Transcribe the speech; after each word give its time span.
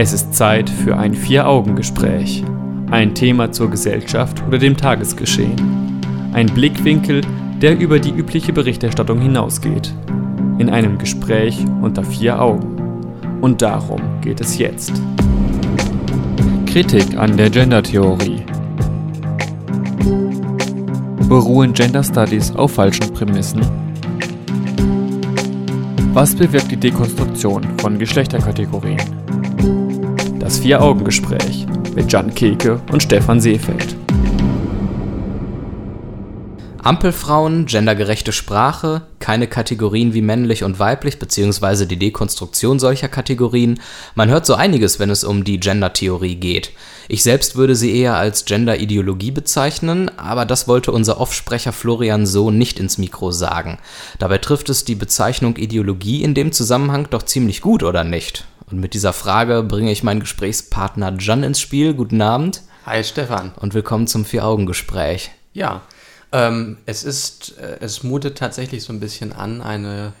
Es 0.00 0.12
ist 0.12 0.32
Zeit 0.32 0.70
für 0.70 0.96
ein 0.96 1.12
Vier-Augen-Gespräch. 1.12 2.44
Ein 2.88 3.16
Thema 3.16 3.50
zur 3.50 3.68
Gesellschaft 3.68 4.40
oder 4.46 4.56
dem 4.56 4.76
Tagesgeschehen. 4.76 6.00
Ein 6.32 6.46
Blickwinkel, 6.46 7.22
der 7.60 7.76
über 7.76 7.98
die 7.98 8.12
übliche 8.12 8.52
Berichterstattung 8.52 9.20
hinausgeht. 9.20 9.92
In 10.58 10.70
einem 10.70 10.98
Gespräch 10.98 11.64
unter 11.82 12.04
vier 12.04 12.40
Augen. 12.40 12.76
Und 13.40 13.60
darum 13.60 14.00
geht 14.20 14.40
es 14.40 14.56
jetzt. 14.56 14.92
Kritik 16.66 17.16
an 17.16 17.36
der 17.36 17.50
Gender-Theorie. 17.50 18.44
Beruhen 21.28 21.72
Gender 21.72 22.04
Studies 22.04 22.54
auf 22.54 22.74
falschen 22.74 23.12
Prämissen? 23.12 23.62
Was 26.12 26.36
bewirkt 26.36 26.70
die 26.70 26.76
Dekonstruktion 26.76 27.64
von 27.78 27.98
Geschlechterkategorien? 27.98 29.17
Das 30.48 30.60
Vier-Augen-Gespräch 30.60 31.66
mit 31.94 32.10
Jan 32.10 32.34
Keke 32.34 32.80
und 32.90 33.02
Stefan 33.02 33.38
Seefeld. 33.38 33.94
Ampelfrauen, 36.82 37.66
gendergerechte 37.66 38.32
Sprache, 38.32 39.02
keine 39.18 39.46
Kategorien 39.46 40.14
wie 40.14 40.22
männlich 40.22 40.64
und 40.64 40.78
weiblich, 40.78 41.18
beziehungsweise 41.18 41.86
die 41.86 41.98
Dekonstruktion 41.98 42.78
solcher 42.78 43.08
Kategorien. 43.08 43.78
Man 44.14 44.30
hört 44.30 44.46
so 44.46 44.54
einiges, 44.54 44.98
wenn 44.98 45.10
es 45.10 45.22
um 45.22 45.44
die 45.44 45.60
Gender-Theorie 45.60 46.36
geht. 46.36 46.72
Ich 47.08 47.22
selbst 47.22 47.56
würde 47.56 47.76
sie 47.76 47.94
eher 47.94 48.16
als 48.16 48.46
Gender-Ideologie 48.46 49.32
bezeichnen, 49.32 50.10
aber 50.16 50.46
das 50.46 50.66
wollte 50.66 50.92
unser 50.92 51.20
Offsprecher 51.20 51.72
Florian 51.74 52.24
so 52.24 52.50
nicht 52.50 52.80
ins 52.80 52.96
Mikro 52.96 53.32
sagen. 53.32 53.76
Dabei 54.18 54.38
trifft 54.38 54.70
es 54.70 54.86
die 54.86 54.94
Bezeichnung 54.94 55.58
Ideologie 55.58 56.22
in 56.22 56.32
dem 56.32 56.52
Zusammenhang 56.52 57.08
doch 57.10 57.24
ziemlich 57.24 57.60
gut, 57.60 57.82
oder 57.82 58.02
nicht? 58.02 58.46
Und 58.70 58.80
mit 58.80 58.92
dieser 58.92 59.14
Frage 59.14 59.62
bringe 59.62 59.90
ich 59.90 60.02
meinen 60.02 60.20
Gesprächspartner 60.20 61.14
Jan 61.18 61.42
ins 61.42 61.58
Spiel. 61.58 61.94
Guten 61.94 62.20
Abend. 62.20 62.62
Hi 62.84 63.02
Stefan. 63.02 63.52
Und 63.58 63.72
willkommen 63.72 64.06
zum 64.06 64.26
Vier-Augen-Gespräch. 64.26 65.30
Ja, 65.54 65.80
ähm, 66.32 66.76
es 66.84 67.02
ist, 67.02 67.56
äh, 67.58 67.78
es 67.80 68.02
mutet 68.02 68.36
tatsächlich 68.36 68.82
so 68.82 68.92
ein 68.92 69.00
bisschen 69.00 69.32
an, 69.32 69.62
eine 69.62 70.12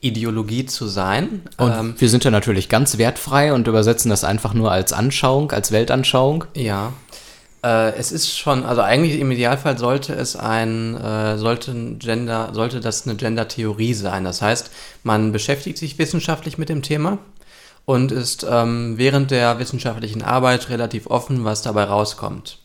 Ideologie 0.00 0.64
zu 0.64 0.86
sein. 0.86 1.42
Und 1.58 1.72
ähm, 1.72 1.94
wir 1.98 2.08
sind 2.08 2.24
ja 2.24 2.30
natürlich 2.30 2.70
ganz 2.70 2.96
wertfrei 2.96 3.52
und 3.52 3.68
übersetzen 3.68 4.08
das 4.08 4.24
einfach 4.24 4.54
nur 4.54 4.72
als 4.72 4.94
Anschauung, 4.94 5.52
als 5.52 5.70
Weltanschauung. 5.70 6.46
Ja. 6.54 6.94
Äh, 7.62 7.92
es 7.96 8.12
ist 8.12 8.38
schon, 8.38 8.64
also 8.64 8.80
eigentlich 8.80 9.20
im 9.20 9.30
Idealfall 9.30 9.76
sollte 9.76 10.14
es 10.14 10.36
ein, 10.36 10.96
äh, 10.96 11.36
sollte 11.36 11.72
ein 11.72 11.98
Gender, 11.98 12.48
sollte 12.54 12.80
das 12.80 13.06
eine 13.06 13.16
Gender-Theorie 13.16 13.92
sein. 13.92 14.24
Das 14.24 14.40
heißt, 14.40 14.70
man 15.02 15.32
beschäftigt 15.32 15.76
sich 15.76 15.98
wissenschaftlich 15.98 16.56
mit 16.56 16.70
dem 16.70 16.80
Thema 16.80 17.18
und 17.90 18.12
ist 18.12 18.46
ähm, 18.48 18.98
während 18.98 19.32
der 19.32 19.58
wissenschaftlichen 19.58 20.22
Arbeit 20.22 20.68
relativ 20.68 21.08
offen, 21.08 21.44
was 21.44 21.62
dabei 21.62 21.82
rauskommt. 21.82 22.60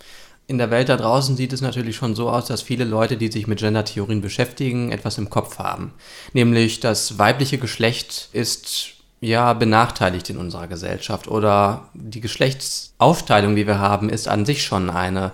In 0.45 0.59
der 0.59 0.69
Welt 0.69 0.87
da 0.87 0.97
draußen 0.97 1.35
sieht 1.35 1.51
es 1.51 1.61
natürlich 1.61 1.95
schon 1.95 2.13
so 2.13 2.29
aus, 2.29 2.45
dass 2.45 2.61
viele 2.61 2.83
Leute, 2.83 3.17
die 3.17 3.31
sich 3.31 3.47
mit 3.47 3.57
Gender-Theorien 3.57 4.21
beschäftigen, 4.21 4.91
etwas 4.91 5.17
im 5.17 5.31
Kopf 5.31 5.57
haben. 5.57 5.93
Nämlich 6.33 6.79
das 6.79 7.17
weibliche 7.17 7.57
Geschlecht 7.57 8.29
ist 8.33 8.89
ja 9.19 9.53
benachteiligt 9.53 10.29
in 10.29 10.37
unserer 10.37 10.67
Gesellschaft 10.67 11.27
oder 11.27 11.89
die 11.95 12.21
Geschlechtsaufteilung, 12.21 13.55
die 13.55 13.65
wir 13.65 13.79
haben, 13.79 14.09
ist 14.09 14.27
an 14.27 14.45
sich 14.45 14.63
schon 14.63 14.91
eine 14.91 15.31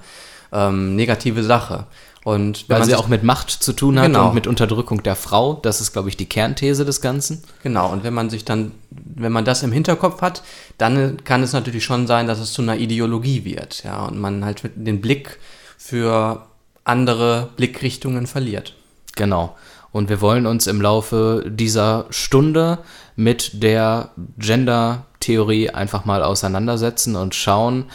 ähm, 0.54 0.96
negative 0.96 1.44
Sache. 1.44 1.86
Und 2.24 2.70
Weil 2.70 2.84
sie 2.84 2.96
auch 2.96 3.08
mit 3.08 3.24
Macht 3.24 3.50
zu 3.50 3.74
tun 3.74 3.98
hat 3.98 4.06
genau. 4.08 4.28
und 4.28 4.36
mit 4.36 4.46
Unterdrückung 4.46 5.02
der 5.02 5.16
Frau. 5.16 5.56
Das 5.56 5.82
ist, 5.82 5.92
glaube 5.92 6.10
ich, 6.10 6.18
die 6.18 6.28
Kernthese 6.28 6.86
des 6.86 7.02
Ganzen. 7.02 7.44
Genau, 7.64 7.92
und 7.92 8.04
wenn 8.04 8.14
man 8.14 8.30
sich 8.30 8.46
dann, 8.46 8.74
wenn 8.92 9.32
man 9.32 9.44
das 9.44 9.64
im 9.64 9.72
Hinterkopf 9.72 10.22
hat, 10.22 10.44
dann 10.78 11.24
kann 11.24 11.42
es 11.42 11.54
natürlich 11.54 11.84
schon 11.84 12.06
sein, 12.06 12.28
dass 12.28 12.40
es 12.40 12.54
zu 12.54 12.62
einer 12.62 12.78
Ideologie 12.78 13.44
wird, 13.44 13.84
ja, 13.84 14.06
und 14.06 14.20
man 14.20 14.46
halt 14.46 14.62
den 14.76 15.02
Blick 15.02 15.40
für 15.78 16.46
andere 16.84 17.50
Blickrichtungen 17.56 18.28
verliert. 18.28 18.76
Genau. 19.16 19.56
Und 19.92 20.10
wir 20.10 20.22
wollen 20.22 20.46
uns 20.46 20.68
im 20.68 20.80
Laufe 20.80 21.44
dieser 21.48 22.06
Stunde 22.12 22.80
mit 23.16 23.62
der 23.64 24.12
Gender-Theorie 24.38 25.72
einfach 25.72 26.06
mal 26.06 26.24
auseinandersetzen 26.24 27.16
und 27.16 27.36
schauen, 27.36 27.86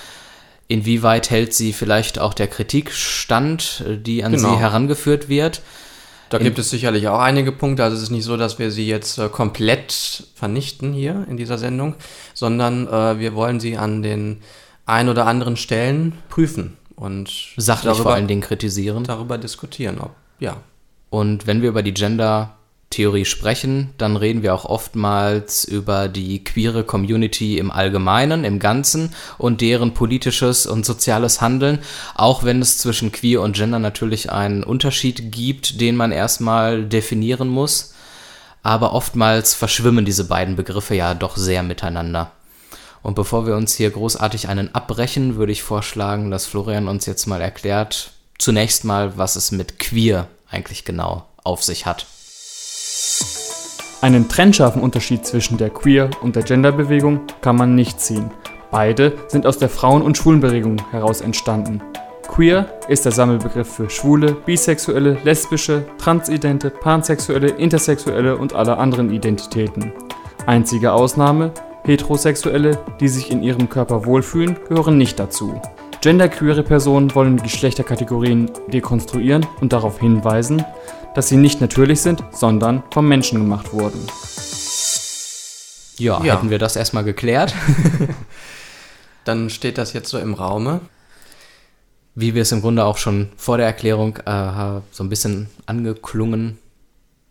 Inwieweit 0.68 1.30
hält 1.30 1.54
sie 1.54 1.72
vielleicht 1.72 2.18
auch 2.18 2.34
der 2.34 2.48
Kritik 2.48 2.92
stand, 2.92 3.84
die 3.86 4.24
an 4.24 4.32
genau. 4.32 4.50
sie 4.50 4.58
herangeführt 4.58 5.28
wird? 5.28 5.62
Da 6.28 6.38
gibt 6.38 6.58
es 6.58 6.70
sicherlich 6.70 7.06
auch 7.06 7.20
einige 7.20 7.52
Punkte. 7.52 7.84
Also 7.84 7.96
es 7.96 8.02
ist 8.02 8.10
nicht 8.10 8.24
so, 8.24 8.36
dass 8.36 8.58
wir 8.58 8.72
sie 8.72 8.86
jetzt 8.86 9.18
äh, 9.18 9.28
komplett 9.28 10.24
vernichten 10.34 10.92
hier 10.92 11.24
in 11.30 11.36
dieser 11.36 11.56
Sendung, 11.56 11.94
sondern 12.34 12.88
äh, 12.88 13.20
wir 13.20 13.34
wollen 13.34 13.60
sie 13.60 13.76
an 13.76 14.02
den 14.02 14.42
ein 14.86 15.08
oder 15.08 15.26
anderen 15.26 15.56
Stellen 15.56 16.18
prüfen 16.28 16.76
und 16.96 17.30
sachlich 17.56 17.92
darüber, 17.92 18.02
vor 18.02 18.14
allen 18.14 18.26
Dingen 18.26 18.40
kritisieren. 18.40 19.04
Darüber 19.04 19.38
diskutieren, 19.38 19.98
ob 20.00 20.16
ja. 20.38 20.56
Und 21.10 21.46
wenn 21.46 21.62
wir 21.62 21.68
über 21.68 21.82
die 21.82 21.94
Gender 21.94 22.55
Theorie 22.90 23.24
sprechen, 23.24 23.92
dann 23.98 24.16
reden 24.16 24.42
wir 24.42 24.54
auch 24.54 24.64
oftmals 24.64 25.64
über 25.64 26.08
die 26.08 26.42
queere 26.44 26.84
Community 26.84 27.58
im 27.58 27.70
Allgemeinen, 27.70 28.44
im 28.44 28.58
Ganzen 28.58 29.12
und 29.38 29.60
deren 29.60 29.92
politisches 29.92 30.66
und 30.66 30.86
soziales 30.86 31.40
Handeln, 31.40 31.80
auch 32.14 32.44
wenn 32.44 32.62
es 32.62 32.78
zwischen 32.78 33.12
queer 33.12 33.42
und 33.42 33.56
gender 33.56 33.78
natürlich 33.80 34.30
einen 34.30 34.62
Unterschied 34.62 35.32
gibt, 35.32 35.80
den 35.80 35.96
man 35.96 36.12
erstmal 36.12 36.84
definieren 36.84 37.48
muss. 37.48 37.92
Aber 38.62 38.92
oftmals 38.92 39.54
verschwimmen 39.54 40.04
diese 40.04 40.24
beiden 40.24 40.56
Begriffe 40.56 40.94
ja 40.94 41.14
doch 41.14 41.36
sehr 41.36 41.62
miteinander. 41.62 42.32
Und 43.02 43.14
bevor 43.14 43.46
wir 43.46 43.56
uns 43.56 43.74
hier 43.74 43.90
großartig 43.90 44.48
einen 44.48 44.74
abbrechen, 44.74 45.36
würde 45.36 45.52
ich 45.52 45.62
vorschlagen, 45.62 46.30
dass 46.30 46.46
Florian 46.46 46.88
uns 46.88 47.06
jetzt 47.06 47.26
mal 47.26 47.40
erklärt, 47.40 48.10
zunächst 48.38 48.84
mal, 48.84 49.16
was 49.18 49.36
es 49.36 49.52
mit 49.52 49.78
queer 49.78 50.28
eigentlich 50.50 50.84
genau 50.84 51.26
auf 51.44 51.62
sich 51.62 51.86
hat. 51.86 52.06
Einen 54.00 54.28
trennscharfen 54.28 54.82
Unterschied 54.82 55.26
zwischen 55.26 55.58
der 55.58 55.70
Queer- 55.70 56.10
und 56.22 56.36
der 56.36 56.42
Genderbewegung 56.42 57.20
kann 57.40 57.56
man 57.56 57.74
nicht 57.74 58.00
ziehen. 58.00 58.30
Beide 58.70 59.14
sind 59.28 59.46
aus 59.46 59.58
der 59.58 59.68
Frauen- 59.68 60.02
und 60.02 60.16
Schwulenbewegung 60.16 60.76
heraus 60.90 61.20
entstanden. 61.22 61.80
Queer 62.28 62.66
ist 62.88 63.04
der 63.04 63.12
Sammelbegriff 63.12 63.68
für 63.68 63.88
schwule, 63.88 64.32
bisexuelle, 64.32 65.16
lesbische, 65.24 65.84
transidente, 65.98 66.70
pansexuelle, 66.70 67.48
intersexuelle 67.48 68.36
und 68.36 68.54
alle 68.54 68.76
anderen 68.76 69.10
Identitäten. 69.12 69.92
Einzige 70.46 70.92
Ausnahme, 70.92 71.52
Heterosexuelle, 71.84 72.78
die 73.00 73.08
sich 73.08 73.30
in 73.30 73.42
ihrem 73.42 73.68
Körper 73.68 74.04
wohlfühlen, 74.04 74.56
gehören 74.68 74.98
nicht 74.98 75.18
dazu. 75.18 75.60
Genderqueere 76.02 76.62
Personen 76.62 77.14
wollen 77.14 77.36
Geschlechterkategorien 77.38 78.50
dekonstruieren 78.68 79.46
und 79.60 79.72
darauf 79.72 79.98
hinweisen, 79.98 80.64
dass 81.16 81.28
sie 81.28 81.38
nicht 81.38 81.62
natürlich 81.62 82.02
sind, 82.02 82.22
sondern 82.30 82.82
vom 82.92 83.08
Menschen 83.08 83.40
gemacht 83.40 83.72
wurden. 83.72 84.06
Ja, 85.96 86.22
ja. 86.22 86.34
hätten 86.34 86.50
wir 86.50 86.58
das 86.58 86.76
erstmal 86.76 87.04
geklärt. 87.04 87.54
Dann 89.24 89.48
steht 89.48 89.78
das 89.78 89.94
jetzt 89.94 90.10
so 90.10 90.18
im 90.18 90.34
Raume. 90.34 90.82
Wie 92.14 92.34
wir 92.34 92.42
es 92.42 92.52
im 92.52 92.60
Grunde 92.60 92.84
auch 92.84 92.98
schon 92.98 93.30
vor 93.38 93.56
der 93.56 93.64
Erklärung 93.64 94.18
äh, 94.18 94.80
so 94.90 95.02
ein 95.02 95.08
bisschen 95.08 95.48
angeklungen 95.64 96.58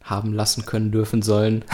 haben 0.04 0.34
lassen 0.34 0.66
können, 0.66 0.92
dürfen 0.92 1.22
sollen. 1.22 1.64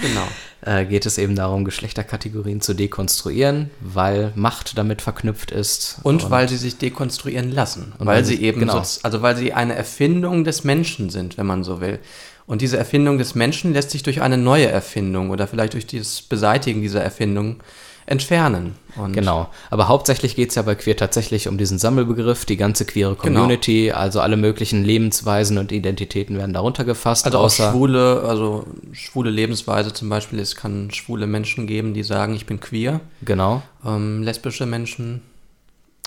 Genau. 0.00 0.28
Äh, 0.62 0.84
geht 0.84 1.06
es 1.06 1.18
eben 1.18 1.36
darum, 1.36 1.64
Geschlechterkategorien 1.64 2.60
zu 2.60 2.74
dekonstruieren, 2.74 3.70
weil 3.80 4.32
Macht 4.34 4.76
damit 4.76 5.02
verknüpft 5.02 5.50
ist. 5.50 5.98
Und, 6.02 6.24
und 6.24 6.30
weil 6.30 6.48
sie 6.48 6.56
sich 6.56 6.78
dekonstruieren 6.78 7.52
lassen. 7.52 7.92
Und 7.98 8.06
weil, 8.06 8.16
weil 8.16 8.24
sie 8.24 8.42
eben, 8.42 8.60
genau. 8.60 8.82
so, 8.82 9.00
also 9.02 9.22
weil 9.22 9.36
sie 9.36 9.52
eine 9.52 9.74
Erfindung 9.74 10.44
des 10.44 10.64
Menschen 10.64 11.10
sind, 11.10 11.38
wenn 11.38 11.46
man 11.46 11.64
so 11.64 11.80
will. 11.80 12.00
Und 12.46 12.62
diese 12.62 12.78
Erfindung 12.78 13.18
des 13.18 13.34
Menschen 13.34 13.72
lässt 13.72 13.90
sich 13.90 14.02
durch 14.02 14.22
eine 14.22 14.38
neue 14.38 14.68
Erfindung 14.68 15.30
oder 15.30 15.46
vielleicht 15.46 15.74
durch 15.74 15.86
das 15.86 16.22
Beseitigen 16.22 16.80
dieser 16.80 17.02
Erfindung 17.02 17.60
entfernen. 18.08 18.74
Und 18.96 19.12
genau. 19.12 19.48
Aber 19.70 19.88
hauptsächlich 19.88 20.34
geht 20.34 20.48
es 20.48 20.54
ja 20.54 20.62
bei 20.62 20.74
Queer 20.74 20.96
tatsächlich 20.96 21.46
um 21.46 21.58
diesen 21.58 21.78
Sammelbegriff, 21.78 22.44
die 22.44 22.56
ganze 22.56 22.84
queere 22.84 23.14
genau. 23.14 23.40
Community, 23.40 23.86
genau. 23.86 23.98
also 23.98 24.20
alle 24.20 24.36
möglichen 24.36 24.84
Lebensweisen 24.84 25.58
und 25.58 25.72
Identitäten 25.72 26.36
werden 26.38 26.52
darunter 26.52 26.84
gefasst. 26.84 27.26
Also 27.26 27.38
auch 27.38 27.50
schwule, 27.50 28.22
also 28.22 28.66
schwule 28.92 29.30
Lebensweise 29.30 29.92
zum 29.92 30.08
Beispiel, 30.08 30.38
es 30.40 30.56
kann 30.56 30.90
schwule 30.90 31.26
Menschen 31.26 31.66
geben, 31.66 31.94
die 31.94 32.02
sagen, 32.02 32.34
ich 32.34 32.46
bin 32.46 32.60
queer. 32.60 33.00
Genau. 33.22 33.62
Ähm, 33.84 34.22
lesbische 34.22 34.66
Menschen. 34.66 35.22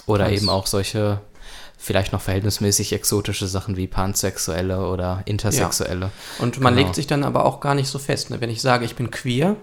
Oder 0.07 0.31
eben 0.31 0.49
auch 0.49 0.65
solche 0.65 1.21
vielleicht 1.81 2.13
noch 2.13 2.21
verhältnismäßig 2.21 2.93
exotische 2.93 3.47
Sachen 3.47 3.75
wie 3.75 3.87
Pansexuelle 3.87 4.87
oder 4.87 5.23
Intersexuelle. 5.25 6.05
Ja. 6.05 6.43
Und 6.43 6.59
man 6.59 6.75
genau. 6.75 6.85
legt 6.85 6.95
sich 6.95 7.07
dann 7.07 7.23
aber 7.23 7.43
auch 7.43 7.59
gar 7.59 7.73
nicht 7.73 7.87
so 7.87 7.97
fest. 7.97 8.29
Ne? 8.29 8.39
Wenn 8.39 8.51
ich 8.51 8.61
sage, 8.61 8.85
ich 8.85 8.95
bin 8.95 9.09
queer, 9.09 9.55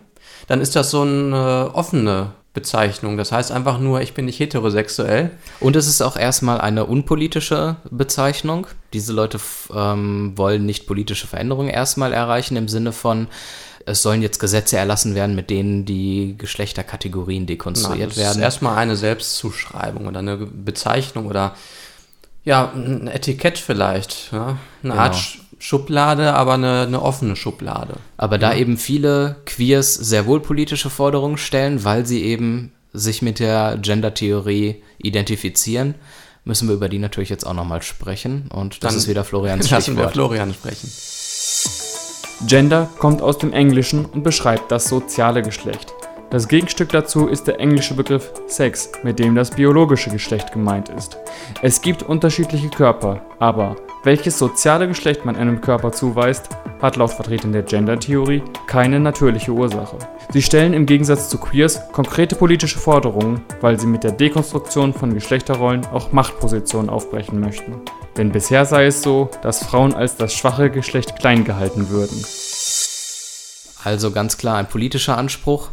dann 0.46 0.60
ist 0.60 0.76
das 0.76 0.90
so 0.90 1.02
eine 1.02 1.70
offene 1.74 2.32
Bezeichnung. 2.54 3.16
Das 3.16 3.30
heißt 3.30 3.52
einfach 3.52 3.78
nur, 3.78 4.00
ich 4.00 4.14
bin 4.14 4.24
nicht 4.24 4.40
heterosexuell. 4.40 5.30
Und 5.60 5.76
es 5.76 5.86
ist 5.86 6.02
auch 6.02 6.16
erstmal 6.16 6.60
eine 6.60 6.86
unpolitische 6.86 7.76
Bezeichnung. 7.90 8.66
Diese 8.92 9.12
Leute 9.12 9.38
ähm, 9.74 10.32
wollen 10.36 10.66
nicht 10.66 10.86
politische 10.86 11.26
Veränderungen 11.26 11.68
erstmal 11.68 12.12
erreichen 12.12 12.56
im 12.56 12.68
Sinne 12.68 12.92
von, 12.92 13.28
es 13.86 14.02
sollen 14.02 14.22
jetzt 14.22 14.38
Gesetze 14.38 14.76
erlassen 14.76 15.14
werden, 15.14 15.34
mit 15.36 15.50
denen 15.50 15.84
die 15.84 16.34
Geschlechterkategorien 16.36 17.46
dekonstruiert 17.46 17.98
Nein, 18.00 18.08
das 18.08 18.16
werden. 18.18 18.38
ist 18.38 18.42
erstmal 18.42 18.76
eine 18.76 18.96
Selbstzuschreibung 18.96 20.06
oder 20.06 20.18
eine 20.18 20.36
Bezeichnung 20.36 21.26
oder 21.26 21.54
ja, 22.44 22.72
ein 22.74 23.08
Etikett 23.08 23.58
vielleicht. 23.58 24.32
Ja? 24.32 24.58
Eine 24.82 24.92
Genau. 24.92 24.94
Art 24.96 25.38
Schublade, 25.58 26.34
aber 26.34 26.54
eine, 26.54 26.82
eine 26.82 27.02
offene 27.02 27.36
Schublade. 27.36 27.94
Aber 28.16 28.38
da 28.38 28.54
eben 28.54 28.76
viele 28.76 29.36
Queers 29.44 29.94
sehr 29.94 30.26
wohl 30.26 30.40
politische 30.40 30.90
Forderungen 30.90 31.38
stellen, 31.38 31.84
weil 31.84 32.06
sie 32.06 32.22
eben 32.22 32.72
sich 32.92 33.22
mit 33.22 33.38
der 33.38 33.78
Gender-Theorie 33.80 34.82
identifizieren, 34.98 35.94
müssen 36.44 36.68
wir 36.68 36.74
über 36.74 36.88
die 36.88 36.98
natürlich 36.98 37.28
jetzt 37.28 37.46
auch 37.46 37.54
nochmal 37.54 37.82
sprechen. 37.82 38.48
Und 38.52 38.82
das 38.82 38.92
Dann 38.92 38.98
ist 38.98 39.08
wieder 39.08 39.24
Florians 39.24 39.68
Lassen 39.70 39.96
wir 39.96 40.04
Stichwort. 40.04 40.12
Florian 40.14 40.54
sprechen. 40.54 40.90
Gender 42.46 42.88
kommt 42.98 43.20
aus 43.20 43.38
dem 43.38 43.52
Englischen 43.52 44.04
und 44.06 44.22
beschreibt 44.22 44.70
das 44.70 44.88
soziale 44.88 45.42
Geschlecht. 45.42 45.92
Das 46.30 46.46
Gegenstück 46.46 46.90
dazu 46.90 47.26
ist 47.26 47.46
der 47.46 47.58
englische 47.58 47.94
Begriff 47.94 48.30
Sex, 48.46 48.92
mit 49.02 49.18
dem 49.18 49.34
das 49.34 49.50
biologische 49.50 50.10
Geschlecht 50.10 50.52
gemeint 50.52 50.88
ist. 50.90 51.16
Es 51.62 51.80
gibt 51.80 52.02
unterschiedliche 52.02 52.68
Körper, 52.68 53.22
aber 53.38 53.76
welches 54.04 54.38
soziale 54.38 54.88
Geschlecht 54.88 55.24
man 55.24 55.36
einem 55.36 55.60
Körper 55.60 55.92
zuweist, 55.92 56.48
hat 56.80 56.96
laut 56.96 57.12
Vertretern 57.12 57.52
der 57.52 57.62
Gender-Theorie 57.62 58.42
keine 58.66 59.00
natürliche 59.00 59.52
Ursache. 59.52 59.98
Sie 60.30 60.42
stellen 60.42 60.72
im 60.72 60.86
Gegensatz 60.86 61.28
zu 61.28 61.38
Queers 61.38 61.90
konkrete 61.92 62.36
politische 62.36 62.78
Forderungen, 62.78 63.42
weil 63.60 63.78
sie 63.80 63.86
mit 63.86 64.04
der 64.04 64.12
Dekonstruktion 64.12 64.92
von 64.92 65.14
Geschlechterrollen 65.14 65.86
auch 65.86 66.12
Machtpositionen 66.12 66.90
aufbrechen 66.90 67.40
möchten. 67.40 67.80
Denn 68.16 68.30
bisher 68.30 68.64
sei 68.64 68.86
es 68.86 69.02
so, 69.02 69.30
dass 69.42 69.64
Frauen 69.64 69.94
als 69.94 70.16
das 70.16 70.34
schwache 70.34 70.70
Geschlecht 70.70 71.18
klein 71.18 71.44
gehalten 71.44 71.88
würden. 71.90 72.24
Also 73.84 74.10
ganz 74.10 74.36
klar 74.36 74.58
ein 74.58 74.68
politischer 74.68 75.16
Anspruch. 75.16 75.70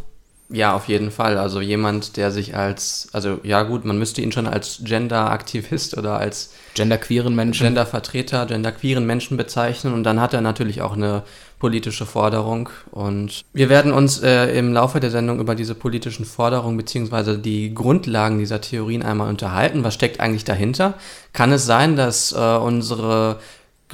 Ja, 0.49 0.75
auf 0.75 0.87
jeden 0.87 1.09
Fall. 1.09 1.37
Also 1.37 1.59
jemand, 1.59 2.17
der 2.17 2.31
sich 2.31 2.55
als, 2.55 3.07
also 3.13 3.39
ja 3.43 3.63
gut, 3.63 3.83
man 3.83 3.97
müsste 3.97 4.21
ihn 4.21 4.31
schon 4.31 4.45
als 4.45 4.79
Gender-Aktivist 4.83 5.97
oder 5.97 6.19
als 6.19 6.53
Genderqueeren 6.75 7.33
Menschen. 7.33 7.63
Gender-Vertreter, 7.63 8.45
genderqueeren 8.45 9.05
Menschen 9.07 9.37
bezeichnen 9.37 9.93
und 9.93 10.03
dann 10.03 10.21
hat 10.21 10.33
er 10.33 10.41
natürlich 10.41 10.81
auch 10.81 10.93
eine 10.93 11.23
politische 11.57 12.05
Forderung 12.05 12.69
und 12.91 13.43
wir 13.53 13.69
werden 13.69 13.91
uns 13.91 14.21
äh, 14.21 14.55
im 14.57 14.73
Laufe 14.73 14.99
der 14.99 15.09
Sendung 15.09 15.39
über 15.39 15.55
diese 15.55 15.73
politischen 15.73 16.25
Forderungen 16.25 16.77
beziehungsweise 16.77 17.39
die 17.39 17.73
Grundlagen 17.73 18.37
dieser 18.37 18.61
Theorien 18.61 19.01
einmal 19.01 19.29
unterhalten. 19.29 19.83
Was 19.83 19.95
steckt 19.95 20.19
eigentlich 20.19 20.43
dahinter? 20.43 20.93
Kann 21.33 21.51
es 21.53 21.65
sein, 21.65 21.95
dass 21.95 22.33
äh, 22.33 22.57
unsere 22.57 23.39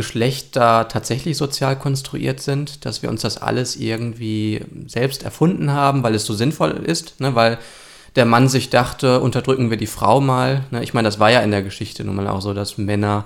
Geschlechter 0.02 0.88
tatsächlich 0.88 1.38
sozial 1.38 1.78
konstruiert 1.78 2.40
sind, 2.40 2.86
dass 2.86 3.04
wir 3.04 3.10
uns 3.12 3.22
das 3.22 3.38
alles 3.38 3.76
irgendwie 3.76 4.66
selbst 4.88 5.22
erfunden 5.22 5.74
haben, 5.74 6.02
weil 6.02 6.16
es 6.16 6.26
so 6.26 6.34
sinnvoll 6.34 6.72
ist, 6.72 7.20
ne? 7.20 7.36
weil 7.36 7.60
der 8.16 8.26
Mann 8.26 8.50
sich 8.50 8.72
dachte, 8.72 9.20
unterdrücken 9.20 9.70
wir 9.70 9.78
die 9.78 9.86
Frau 9.86 10.20
mal. 10.20 10.64
Ne? 10.72 10.84
Ich 10.84 10.96
meine, 10.96 11.08
das 11.08 11.20
war 11.20 11.30
ja 11.30 11.42
in 11.42 11.52
der 11.52 11.62
Geschichte 11.62 12.04
nun 12.04 12.16
mal 12.16 12.28
auch 12.28 12.42
so, 12.42 12.56
dass 12.56 12.80
Männer 12.80 13.26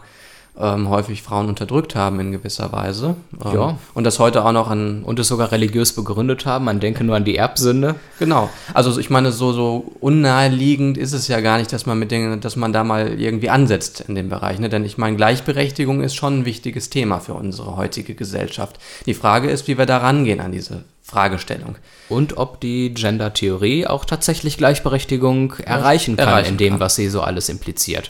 ähm, 0.60 0.90
häufig 0.90 1.22
Frauen 1.22 1.50
unterdrückt 1.50 1.96
haben 1.96 2.20
in 2.20 2.32
gewisser 2.32 2.72
Weise. 2.72 3.16
Ähm, 3.44 3.54
Ja. 3.54 3.78
Und 3.94 4.04
das 4.06 4.20
heute 4.20 4.46
auch 4.46 4.52
noch 4.52 4.70
an. 4.70 5.04
Und 5.04 5.20
es 5.20 5.28
sogar 5.28 5.52
religiös 5.52 5.94
begründet 5.94 6.46
haben. 6.46 6.66
Man 6.66 6.80
denke 6.80 7.04
nur 7.04 7.16
an 7.16 7.26
die 7.26 7.36
Erbsünde. 7.36 7.96
Genau. 8.20 8.50
Also 8.74 8.98
ich 9.00 9.10
meine, 9.10 9.32
so, 9.32 9.52
so 9.52 9.94
unnaheliegend 10.00 10.98
ist 10.98 11.14
es 11.14 11.28
ja 11.28 11.42
gar 11.42 11.58
nicht, 11.58 11.74
dass 11.74 11.86
man 11.86 12.00
mit 12.00 12.12
Dingen, 12.12 12.40
dass 12.40 12.56
man 12.56 12.72
da 12.74 12.84
mal 12.84 13.20
irgendwie 13.20 13.50
ansetzt 13.50 14.06
in 14.08 14.16
dem 14.16 14.30
Bereich. 14.30 14.60
Ne? 14.60 14.70
Denn 14.70 14.86
ich 14.86 14.98
meine, 14.98 15.18
Gleichberechtigung 15.18 16.02
ist 16.02 16.16
schon 16.16 16.40
ein 16.40 16.46
wichtiges 16.46 16.90
Thema 16.90 17.20
für 17.20 17.34
unsere 17.34 17.76
heutige 17.76 18.16
Gesellschaft. 18.16 18.80
Die 19.06 19.14
Frage 19.14 19.50
ist, 19.50 19.68
wie 19.68 19.78
wir 19.78 19.86
da 19.86 19.98
rangehen 19.98 20.40
an 20.40 20.52
diese 20.52 20.84
Fragestellung. 21.06 21.76
Und 22.10 22.38
ob 22.38 22.60
die 22.62 22.94
Gender-Theorie 22.94 23.86
auch 23.86 24.06
tatsächlich 24.06 24.58
Gleichberechtigung 24.58 25.54
erreichen 25.64 26.18
kann 26.18 26.28
erreichen 26.28 26.52
in 26.52 26.58
dem, 26.58 26.74
kann. 26.74 26.80
was 26.80 26.96
sie 26.96 27.10
so 27.10 27.22
alles 27.22 27.48
impliziert. 27.50 28.10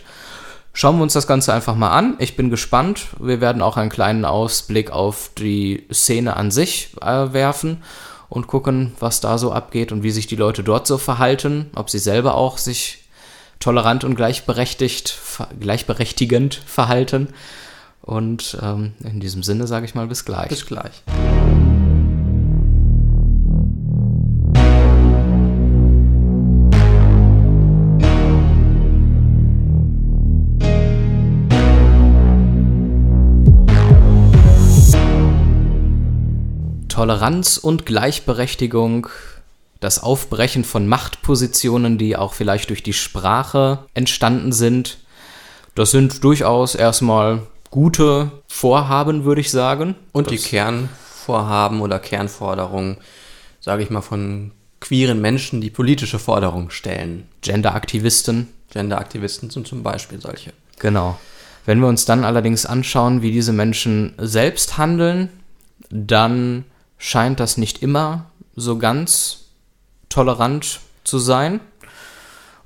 Schauen 0.77 0.98
wir 0.98 1.04
uns 1.04 1.13
das 1.13 1.25
Ganze 1.25 1.54
einfach 1.54 1.75
mal 1.75 1.92
an. 1.92 2.16
Ich 2.19 2.36
bin 2.36 2.50
gespannt. 2.50 3.07
Wir 3.18 3.39
werden 3.39 3.62
auch 3.62 3.77
einen 3.77 3.89
kleinen 3.89 4.25
Ausblick 4.25 4.92
auf 4.92 5.31
die 5.38 5.88
Szene 5.92 6.36
an 6.36 6.51
sich 6.51 6.89
äh, 7.01 7.31
werfen 7.31 7.81
und 8.27 8.48
gucken, 8.48 8.92
was 9.00 9.22
da 9.22 9.38
so 9.38 9.54
abgeht 9.54 9.94
und 9.94 10.04
wie 10.04 10.12
sich 10.12 10.27
die 10.27 10.36
Leute 10.36 10.66
dort 10.66 10.86
so 10.86 10.98
verhalten, 10.98 11.72
ob 11.75 11.89
sie 11.89 11.98
selber 11.98 12.36
auch 12.36 12.57
sich 12.57 13.06
tolerant 13.62 14.04
und 14.04 14.16
gleichberechtigt, 14.16 15.18
gleichberechtigend 15.62 16.56
verhalten. 16.66 17.30
Und 18.01 18.57
ähm, 18.62 18.95
in 19.01 19.21
diesem 19.21 19.44
Sinne 19.44 19.68
sage 19.68 19.86
ich 19.86 19.95
mal 19.95 20.07
bis 20.07 20.25
gleich. 20.25 20.50
Bis 20.50 20.66
gleich. 20.66 21.04
Toleranz 36.95 37.57
und 37.57 37.86
Gleichberechtigung, 37.86 39.09
das 39.81 40.01
Aufbrechen 40.01 40.63
von 40.63 40.88
Machtpositionen, 40.88 41.97
die 41.97 42.15
auch 42.15 42.33
vielleicht 42.33 42.69
durch 42.69 42.83
die 42.83 42.94
Sprache 42.94 43.80
entstanden 43.94 44.53
sind, 44.53 45.00
das 45.75 45.92
sind 45.92 46.24
durchaus 46.24 46.74
erstmal 46.74 47.42
gute 47.69 48.31
Vorhaben, 48.47 49.25
würde 49.25 49.42
ich 49.42 49.51
sagen. 49.51 49.95
Und 50.13 50.31
die 50.31 50.38
das, 50.38 50.45
Kernvorhaben 50.45 51.81
oder 51.81 52.00
Kernforderungen, 52.00 52.95
sage 53.59 53.83
ich 53.83 53.89
mal, 53.89 54.00
von 54.00 54.51
queeren 54.80 55.19
Menschen, 55.19 55.59
die 55.59 55.71
politische 55.71 56.18
Forderungen 56.18 56.71
stellen. 56.71 57.27
Genderaktivisten, 57.42 58.47
Genderaktivisten 58.71 59.50
sind 59.50 59.68
zum 59.68 59.83
Beispiel 59.83 60.21
solche. 60.21 60.53
genau. 60.80 61.19
Wenn 61.65 61.81
wir 61.81 61.88
uns 61.88 62.06
dann 62.06 62.24
allerdings 62.24 62.65
anschauen, 62.65 63.21
wie 63.21 63.31
diese 63.31 63.51
Menschen 63.51 64.13
selbst 64.18 64.77
handeln, 64.77 65.30
dann 65.89 66.63
scheint 66.97 67.39
das 67.39 67.57
nicht 67.57 67.81
immer 67.81 68.25
so 68.56 68.77
ganz 68.77 69.45
tolerant 70.09 70.80
zu 71.03 71.19
sein. 71.19 71.59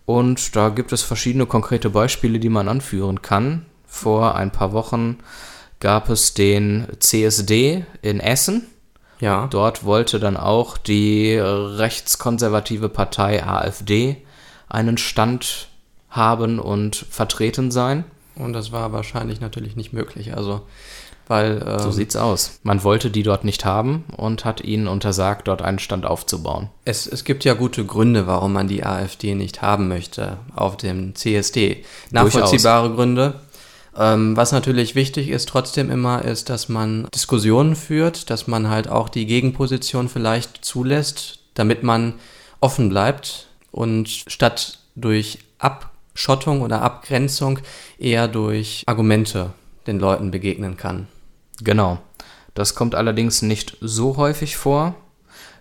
Und 0.06 0.56
da 0.56 0.70
gibt 0.70 0.92
es 0.92 1.04
verschiedene 1.04 1.46
konkrete 1.46 1.90
Beispiele, 1.90 2.40
die 2.40 2.50
man 2.50 2.68
anführen 2.68 3.22
kann. 3.22 3.66
Vor 3.86 4.36
ein 4.36 4.52
paar 4.52 4.74
Wochen 4.74 5.20
gab 5.80 6.10
es 6.10 6.34
den 6.34 6.88
CSD 7.00 7.86
in 8.02 8.20
Essen. 8.20 8.68
Ja. 9.20 9.48
Dort 9.48 9.84
wollte 9.84 10.20
dann 10.20 10.38
auch 10.38 10.78
die 10.78 11.38
rechtskonservative 11.38 12.90
Partei 12.90 13.44
AfD 13.44 14.18
einen 14.68 14.98
Stand 14.98 15.68
haben 16.10 16.60
und 16.60 16.96
vertreten 16.96 17.72
sein. 17.72 18.04
Und 18.36 18.54
das 18.54 18.72
war 18.72 18.94
wahrscheinlich 18.94 19.42
natürlich 19.42 19.76
nicht 19.76 19.94
möglich. 19.94 20.36
Also, 20.36 20.62
weil. 21.30 21.64
Ähm, 21.66 21.80
So 21.80 21.92
sieht's 21.92 22.16
aus. 22.16 22.60
Man 22.64 22.84
wollte 22.84 23.10
die 23.10 23.24
dort 23.24 23.46
nicht 23.46 23.64
haben 23.64 24.04
und 24.18 24.44
hat 24.44 24.62
ihnen 24.62 24.88
untersagt, 24.88 25.48
dort 25.48 25.62
einen 25.62 25.80
Stand 25.80 26.06
aufzubauen. 26.06 26.70
Es, 26.84 27.08
es 27.08 27.24
gibt 27.24 27.46
ja 27.46 27.54
gute 27.54 27.86
Gründe, 27.86 28.28
warum 28.28 28.54
man 28.54 28.68
die 28.68 28.84
AfD 28.84 29.36
nicht 29.36 29.62
haben 29.62 29.88
möchte 29.88 30.38
auf 30.56 30.76
dem 30.76 31.16
CSD. 31.16 31.86
Nachvollziehbare 32.12 32.92
Gründe. 32.92 33.36
Ähm, 33.98 34.38
was 34.38 34.52
natürlich 34.52 34.96
wichtig 34.96 35.30
ist 35.30 35.50
trotzdem 35.50 35.90
immer, 35.90 36.24
ist, 36.24 36.50
dass 36.50 36.70
man 36.70 37.08
Diskussionen 37.14 37.76
führt, 37.76 38.30
dass 38.30 38.48
man 38.48 38.70
halt 38.70 38.88
auch 38.88 39.10
die 39.10 39.26
Gegenposition 39.26 40.10
vielleicht 40.10 40.64
zulässt, 40.64 41.40
damit 41.54 41.84
man 41.84 42.14
offen 42.60 42.90
bleibt 42.90 43.48
und 43.72 44.10
statt 44.10 44.80
durch 44.96 45.40
Abschottung 45.58 46.62
oder 46.62 46.82
Abgrenzung 46.82 47.60
eher 47.98 48.28
durch 48.28 48.84
Argumente 48.86 49.52
den 49.88 50.00
Leuten 50.00 50.32
begegnen 50.32 50.78
kann. 50.78 51.08
Genau. 51.64 52.00
Das 52.54 52.76
kommt 52.76 52.96
allerdings 52.96 53.42
nicht 53.42 53.78
so 53.82 54.18
häufig 54.18 54.58
vor. 54.58 54.96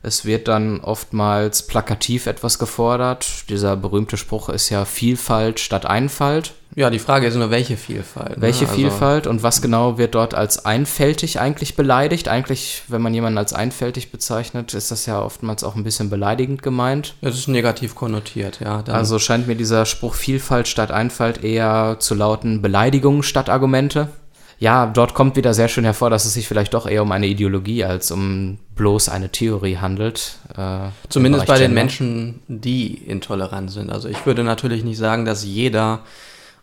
Es 0.01 0.25
wird 0.25 0.47
dann 0.47 0.81
oftmals 0.81 1.67
plakativ 1.67 2.27
etwas 2.27 2.61
gefordert. 2.61 3.27
Dieser 3.49 3.77
berühmte 3.77 4.17
Spruch 4.17 4.49
ist 4.49 4.71
ja 4.71 4.85
Vielfalt 4.85 5.59
statt 5.59 5.87
Einfalt. 5.87 6.55
Ja, 6.77 6.89
die 6.91 7.01
Frage 7.01 7.27
ist 7.27 7.35
nur, 7.35 7.51
welche 7.51 7.77
Vielfalt. 7.77 8.37
ne? 8.37 8.43
Welche 8.43 8.67
Also- 8.67 8.77
Vielfalt 8.77 9.27
und 9.27 9.43
was 9.43 9.61
genau 9.61 9.99
wird 9.99 10.15
dort 10.15 10.35
als 10.35 10.65
einfältig 10.65 11.41
eigentlich 11.41 11.75
beleidigt? 11.75 12.29
Eigentlich, 12.29 12.83
wenn 12.87 13.03
man 13.03 13.13
jemanden 13.13 13.39
als 13.39 13.53
einfältig 13.53 14.13
bezeichnet, 14.13 14.73
ist 14.75 14.93
das 14.93 15.05
ja 15.07 15.21
oftmals 15.21 15.65
auch 15.65 15.75
ein 15.75 15.83
bisschen 15.83 16.11
beleidigend 16.11 16.63
gemeint. 16.63 17.15
Es 17.21 17.37
ist 17.37 17.49
negativ 17.49 17.97
konnotiert, 17.97 18.61
ja. 18.61 18.85
Also 18.87 19.19
scheint 19.19 19.49
mir 19.49 19.57
dieser 19.57 19.85
Spruch 19.85 20.15
Vielfalt 20.15 20.69
statt 20.69 20.93
Einfalt 20.93 21.43
eher 21.43 21.97
zu 21.99 22.15
lauten 22.15 22.63
Beleidigungen 22.63 23.25
statt 23.25 23.51
Argumente. 23.51 24.09
Ja, 24.61 24.87
dort 24.87 25.15
kommt 25.15 25.37
wieder 25.37 25.55
sehr 25.55 25.69
schön 25.69 25.85
hervor, 25.85 26.11
dass 26.11 26.25
es 26.25 26.35
sich 26.35 26.49
vielleicht 26.49 26.75
doch 26.75 26.87
eher 26.87 27.03
um 27.03 27.13
eine 27.13 27.29
Ideologie 27.29 27.85
als 27.85 28.11
um 28.11 28.59
bloß 28.75 29.09
eine 29.09 29.31
Theorie 29.31 29.77
handelt. 29.77 30.39
Äh, 30.57 30.89
zumindest 31.09 31.47
bei 31.47 31.55
den 31.55 31.69
Gender. 31.69 31.81
Menschen, 31.81 32.41
die 32.49 32.95
intolerant 32.95 33.71
sind. 33.71 33.91
Also 33.91 34.09
ich 34.09 34.27
würde 34.27 34.43
natürlich 34.43 34.83
nicht 34.83 34.99
sagen, 34.99 35.25
dass 35.25 35.45
jeder 35.45 36.01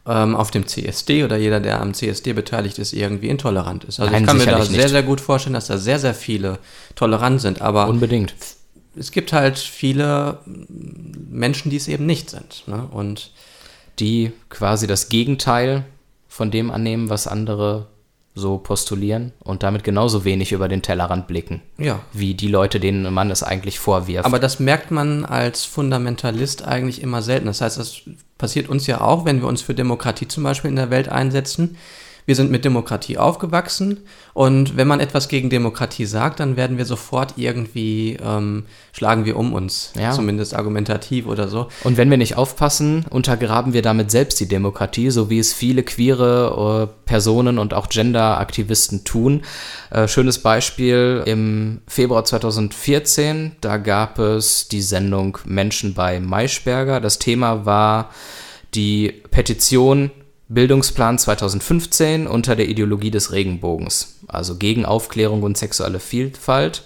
ähm, 0.06 0.36
auf 0.36 0.52
dem 0.52 0.68
CSD 0.68 1.24
oder 1.24 1.38
jeder, 1.38 1.62
der 1.62 1.82
am 1.82 1.94
CSD 1.94 2.34
beteiligt 2.34 2.80
ist, 2.80 2.92
irgendwie 2.92 3.30
intolerant 3.30 3.86
ist. 3.86 4.00
Also 4.02 4.12
Nein, 4.12 4.24
ich 4.24 4.28
kann 4.28 4.38
mir 4.38 4.46
da 4.46 4.62
sehr, 4.62 4.78
nicht. 4.78 4.90
sehr 4.90 5.04
gut 5.04 5.22
vorstellen, 5.22 5.54
dass 5.54 5.68
da 5.68 5.78
sehr, 5.78 6.00
sehr 6.00 6.14
viele 6.14 6.60
tolerant 6.96 7.40
sind. 7.40 7.62
Aber 7.62 7.88
Unbedingt. 7.88 8.36
es 8.98 9.12
gibt 9.12 9.32
halt 9.32 9.58
viele 9.58 10.40
Menschen, 10.46 11.72
die 11.72 11.78
es 11.78 11.88
eben 11.88 12.06
nicht 12.06 12.30
sind. 12.30 12.64
Ne? 12.68 12.88
Und 12.92 13.32
Die 14.00 14.34
quasi 14.50 14.88
das 14.88 15.08
Gegenteil 15.08 15.86
von 16.36 16.52
dem 16.52 16.70
annehmen, 16.70 17.10
was 17.10 17.28
andere 17.28 17.88
so 18.34 18.58
postulieren 18.58 19.32
und 19.40 19.64
damit 19.64 19.86
genauso 19.86 20.26
wenig 20.26 20.52
über 20.52 20.68
den 20.68 20.82
Tellerrand 20.82 21.28
blicken, 21.28 21.62
ja, 21.78 22.02
wie 22.12 22.34
die 22.34 22.50
Leute, 22.50 22.82
denen 22.82 23.14
man 23.14 23.32
es 23.32 23.42
eigentlich 23.42 23.80
vorwirft. 23.80 24.26
Aber 24.26 24.38
das 24.38 24.60
merkt 24.60 24.92
man 24.92 25.24
als 25.24 25.64
Fundamentalist 25.64 26.68
eigentlich 26.68 27.02
immer 27.02 27.22
selten. 27.22 27.46
Das 27.46 27.62
heißt, 27.62 27.78
das 27.78 28.02
passiert 28.38 28.68
uns 28.68 28.86
ja 28.86 29.00
auch, 29.00 29.24
wenn 29.24 29.40
wir 29.40 29.48
uns 29.48 29.62
für 29.62 29.74
Demokratie 29.74 30.28
zum 30.28 30.44
Beispiel 30.44 30.70
in 30.70 30.76
der 30.76 30.90
Welt 30.90 31.08
einsetzen. 31.08 31.78
Wir 32.28 32.36
sind 32.36 32.50
mit 32.50 32.66
Demokratie 32.66 33.18
aufgewachsen 33.20 34.00
und 34.34 34.78
wenn 34.78 34.88
man 34.88 35.00
etwas 35.00 35.28
gegen 35.28 35.50
Demokratie 35.50 36.06
sagt, 36.06 36.40
dann 36.40 36.58
werden 36.58 36.78
wir 36.78 36.86
sofort 36.86 37.34
irgendwie, 37.38 38.18
ähm, 38.24 38.64
schlagen 38.94 39.26
wir 39.26 39.38
um 39.38 39.54
uns, 39.54 39.92
Ja. 39.96 40.12
zumindest 40.12 40.56
argumentativ 40.56 41.28
oder 41.28 41.48
so. 41.48 41.68
Und 41.84 41.98
wenn 41.98 42.10
wir 42.10 42.18
nicht 42.18 42.36
aufpassen, 42.36 43.06
untergraben 43.10 43.74
wir 43.74 43.84
damit 43.84 44.10
selbst 44.10 44.40
die 44.40 44.48
Demokratie, 44.48 45.12
so 45.12 45.30
wie 45.30 45.38
es 45.38 45.54
viele 45.54 45.84
queere 45.84 46.90
äh, 46.90 47.06
Personen 47.06 47.60
und 47.60 47.74
auch 47.76 47.90
Gender-Aktivisten 47.90 49.04
tun. 49.04 49.44
Äh, 49.92 50.08
schönes 50.08 50.40
Beispiel 50.40 51.22
im 51.28 51.82
Februar 51.88 52.26
2014, 52.26 53.52
da 53.62 53.78
gab 53.78 54.18
es 54.20 54.68
die 54.68 54.82
Sendung 54.82 55.38
Menschen 55.46 55.94
bei 55.94 56.20
Maischberger. 56.20 57.00
Das 57.00 57.20
Thema 57.20 57.66
war 57.66 58.10
die 58.74 59.22
Petition 59.32 60.10
Bildungsplan 60.48 61.18
2015 61.18 62.28
unter 62.28 62.56
der 62.56 62.70
Ideologie 62.70 63.12
des 63.12 63.32
Regenbogens, 63.32 64.20
also 64.28 64.58
gegen 64.58 64.86
Aufklärung 64.86 65.44
und 65.44 65.58
sexuelle 65.58 66.00
Vielfalt. 66.00 66.84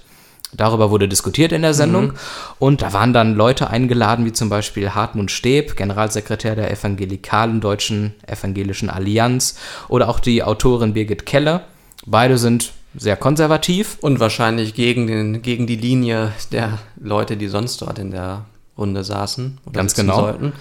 Darüber 0.51 0.89
wurde 0.89 1.07
diskutiert 1.07 1.51
in 1.51 1.61
der 1.61 1.75
Sendung 1.75 2.13
und 2.57 2.81
da 2.81 2.91
waren 2.91 3.13
dann 3.13 3.35
Leute 3.35 3.69
eingeladen, 3.69 4.25
wie 4.25 4.33
zum 4.33 4.49
Beispiel 4.49 4.91
Hartmut 4.91 5.29
Steb, 5.29 5.75
Generalsekretär 5.75 6.55
der 6.55 6.71
Evangelikalen 6.71 7.61
Deutschen 7.61 8.15
Evangelischen 8.25 8.89
Allianz 8.89 9.57
oder 9.89 10.09
auch 10.09 10.19
die 10.19 10.41
Autorin 10.41 10.93
Birgit 10.93 11.27
Keller. 11.27 11.65
Beide 12.07 12.39
sind 12.39 12.71
sehr 12.95 13.15
konservativ. 13.15 13.97
Und 14.01 14.19
wahrscheinlich 14.19 14.73
gegen, 14.73 15.07
den, 15.07 15.41
gegen 15.41 15.67
die 15.67 15.75
Linie 15.75 16.31
der 16.51 16.79
Leute, 16.99 17.37
die 17.37 17.47
sonst 17.47 17.81
dort 17.81 17.99
in 17.99 18.11
der 18.11 18.45
Runde 18.77 19.03
saßen. 19.03 19.59
Oder 19.65 19.73
Ganz 19.73 19.93
genau. 19.93 20.21
Sollten. 20.21 20.53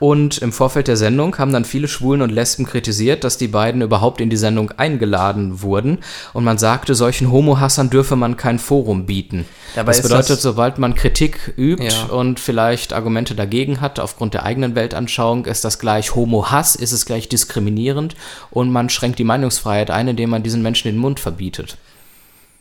Und 0.00 0.38
im 0.38 0.50
Vorfeld 0.50 0.88
der 0.88 0.96
Sendung 0.96 1.36
haben 1.36 1.52
dann 1.52 1.66
viele 1.66 1.86
Schwulen 1.86 2.22
und 2.22 2.30
Lesben 2.32 2.64
kritisiert, 2.64 3.22
dass 3.22 3.36
die 3.36 3.48
beiden 3.48 3.82
überhaupt 3.82 4.22
in 4.22 4.30
die 4.30 4.36
Sendung 4.38 4.70
eingeladen 4.72 5.60
wurden. 5.60 5.98
Und 6.32 6.42
man 6.42 6.56
sagte, 6.56 6.94
solchen 6.94 7.30
Homohassern 7.30 7.90
dürfe 7.90 8.16
man 8.16 8.38
kein 8.38 8.58
Forum 8.58 9.04
bieten. 9.04 9.44
Dabei 9.74 9.92
das 9.92 10.00
bedeutet, 10.02 10.30
das- 10.30 10.42
sobald 10.42 10.78
man 10.78 10.94
Kritik 10.94 11.52
übt 11.58 11.84
Ja. 11.84 12.06
und 12.06 12.40
vielleicht 12.40 12.94
Argumente 12.94 13.34
dagegen 13.34 13.82
hat, 13.82 14.00
aufgrund 14.00 14.32
der 14.32 14.44
eigenen 14.44 14.74
Weltanschauung, 14.74 15.44
ist 15.44 15.66
das 15.66 15.78
gleich 15.78 16.14
Homo-Hass, 16.14 16.76
ist 16.76 16.92
es 16.92 17.04
gleich 17.04 17.28
diskriminierend 17.28 18.16
und 18.50 18.72
man 18.72 18.88
schränkt 18.88 19.18
die 19.18 19.24
Meinungsfreiheit 19.24 19.90
ein, 19.90 20.08
indem 20.08 20.30
man 20.30 20.42
diesen 20.42 20.62
Menschen 20.62 20.88
den 20.90 20.96
Mund 20.98 21.20
verbietet. 21.20 21.76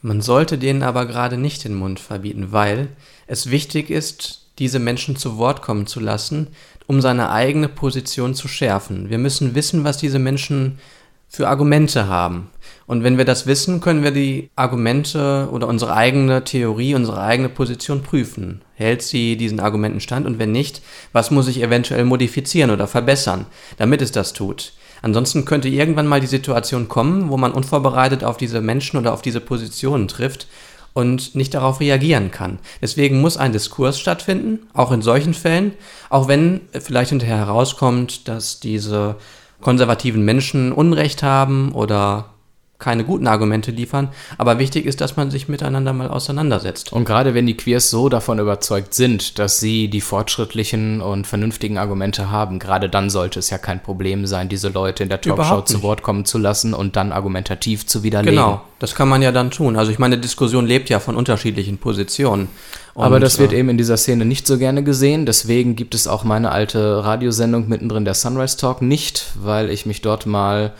Man 0.01 0.22
sollte 0.22 0.58
denen 0.58 0.84
aber 0.84 1.05
gerade 1.05 1.38
nicht 1.38 1.63
den 1.63 1.75
Mund 1.75 2.01
verbieten, 2.01 2.48
weil 2.51 2.89
es 3.27 3.50
wichtig 3.50 3.89
ist, 3.89 4.41
diese 4.60 4.79
Menschen 4.79 5.15
zu 5.15 5.38
Wort 5.38 5.62
kommen 5.62 5.88
zu 5.88 6.01
lassen, 6.01 6.48
um 6.89 7.01
seine 7.01 7.29
eigene 7.29 7.69
Position 7.69 8.34
zu 8.34 8.48
schärfen. 8.48 9.12
Wir 9.12 9.19
müssen 9.19 9.53
wissen, 9.53 9.84
was 9.84 9.98
diese 9.98 10.17
Menschen 10.17 10.79
für 11.27 11.48
Argumente 11.48 12.08
haben. 12.08 12.50
Und 12.88 13.03
wenn 13.03 13.19
wir 13.19 13.25
das 13.25 13.46
wissen, 13.46 13.79
können 13.79 14.01
wir 14.01 14.10
die 14.10 14.50
Argumente 14.55 15.50
oder 15.51 15.67
unsere 15.67 15.93
eigene 15.93 16.43
Theorie, 16.43 16.96
unsere 16.96 17.22
eigene 17.22 17.48
Position 17.48 18.01
prüfen. 18.01 18.63
Hält 18.74 19.03
sie 19.03 19.38
diesen 19.38 19.60
Argumenten 19.60 20.00
stand? 20.00 20.25
Und 20.25 20.39
wenn 20.39 20.51
nicht, 20.51 20.81
was 21.13 21.29
muss 21.29 21.48
ich 21.48 21.62
eventuell 21.62 22.05
modifizieren 22.05 22.72
oder 22.72 22.88
verbessern, 22.88 23.46
damit 23.77 24.01
es 24.01 24.12
das 24.12 24.34
tut? 24.34 24.74
Ansonsten 25.03 25.46
könnte 25.46 25.69
irgendwann 25.69 26.08
mal 26.08 26.22
die 26.22 26.25
Situation 26.27 26.88
kommen, 26.88 27.29
wo 27.29 27.38
man 27.38 27.51
unvorbereitet 27.51 28.24
auf 28.24 28.38
diese 28.38 28.62
Menschen 28.62 28.98
oder 28.98 29.13
auf 29.13 29.22
diese 29.22 29.41
Positionen 29.41 30.08
trifft 30.08 30.48
und 30.93 31.36
nicht 31.36 31.53
darauf 31.53 31.79
reagieren 31.79 32.31
kann. 32.31 32.60
Deswegen 32.81 33.22
muss 33.22 33.38
ein 33.38 33.53
Diskurs 33.53 34.00
stattfinden, 34.00 34.67
auch 34.74 34.91
in 34.91 35.01
solchen 35.01 35.34
Fällen, 35.34 35.74
auch 36.10 36.27
wenn 36.27 36.62
vielleicht 36.79 37.10
hinterher 37.10 37.38
herauskommt, 37.38 38.27
dass 38.27 38.60
diese 38.60 39.15
konservativen 39.62 40.24
Menschen 40.24 40.72
Unrecht 40.72 41.24
haben 41.24 41.72
oder 41.74 42.34
keine 42.80 43.04
guten 43.04 43.28
Argumente 43.28 43.72
liefern. 43.72 44.08
Aber 44.38 44.58
wichtig 44.58 44.86
ist, 44.86 45.02
dass 45.02 45.18
man 45.18 45.30
sich 45.32 45.50
miteinander 45.50 45.92
mal 45.92 46.08
auseinandersetzt. 46.08 46.94
Und 46.94 47.04
gerade 47.04 47.34
wenn 47.34 47.46
die 47.46 47.58
Queers 47.58 47.90
so 47.90 48.08
davon 48.08 48.40
überzeugt 48.40 48.94
sind, 48.94 49.38
dass 49.38 49.60
sie 49.60 49.90
die 49.90 50.00
fortschrittlichen 50.00 51.02
und 51.02 51.28
vernünftigen 51.28 51.78
Argumente 51.78 52.32
haben, 52.32 52.58
gerade 52.58 52.88
dann 52.90 53.10
sollte 53.10 53.40
es 53.40 53.50
ja 53.50 53.58
kein 53.58 53.84
Problem 53.84 54.26
sein, 54.26 54.48
diese 54.48 54.70
Leute 54.70 55.04
in 55.04 55.10
der 55.10 55.20
Talkshow 55.20 55.62
zu. 55.62 55.84
Wort 55.84 56.04
kommen 56.04 56.24
zu 56.24 56.38
lassen 56.38 56.74
und 56.74 56.96
dann 56.96 57.12
argumentativ 57.12 57.86
zu 57.86 58.02
widerlegen. 58.04 58.36
Genau, 58.36 58.62
das 58.80 58.96
kann 58.96 59.10
man 59.10 59.22
ja 59.22 59.34
dann 59.34 59.52
tun. 59.52 59.76
Also 59.76 59.92
ich 59.92 60.00
meine, 60.00 60.18
Diskussion 60.18 60.66
lebt 60.66 60.90
ja 60.90 61.02
von 61.02 61.18
unterschiedlichen 61.18 61.80
Positionen. 61.80 62.48
Aber 62.96 63.16
Und, 63.16 63.22
das 63.22 63.40
wird 63.40 63.52
äh, 63.52 63.60
eben 63.60 63.70
in 63.70 63.78
dieser 63.78 63.98
Szene 63.98 64.24
nicht 64.24 64.48
so 64.48 64.58
gerne 64.58 64.84
gesehen. 64.84 65.26
Deswegen 65.26 65.76
gibt 65.76 65.96
es 65.96 66.08
auch 66.08 66.24
meine 66.24 66.52
alte 66.52 67.04
Radiosendung 67.04 67.68
mittendrin 67.68 68.06
der 68.06 68.14
Sunrise 68.14 68.56
Talk 68.56 68.82
nicht, 68.82 69.34
weil 69.36 69.70
ich 69.70 69.86
mich 69.86 70.02
dort 70.02 70.26
mal 70.26 70.74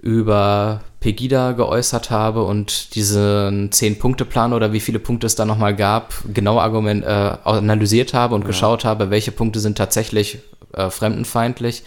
über 0.00 0.82
Pegida 1.00 1.52
geäußert 1.52 2.10
habe 2.10 2.42
und 2.42 2.94
diesen 2.94 3.70
Zehn-Punkte-Plan 3.70 4.52
oder 4.52 4.72
wie 4.72 4.80
viele 4.80 4.98
Punkte 4.98 5.26
es 5.26 5.36
da 5.36 5.44
nochmal 5.44 5.76
gab, 5.76 6.14
genau 6.32 6.58
argument, 6.58 7.04
äh, 7.04 7.08
analysiert 7.44 8.14
habe 8.14 8.34
und 8.34 8.44
geschaut 8.44 8.84
habe, 8.84 9.10
welche 9.10 9.30
Punkte 9.30 9.60
sind 9.60 9.78
tatsächlich 9.78 10.38
äh, 10.72 10.90
fremdenfeindlich, 10.90 11.84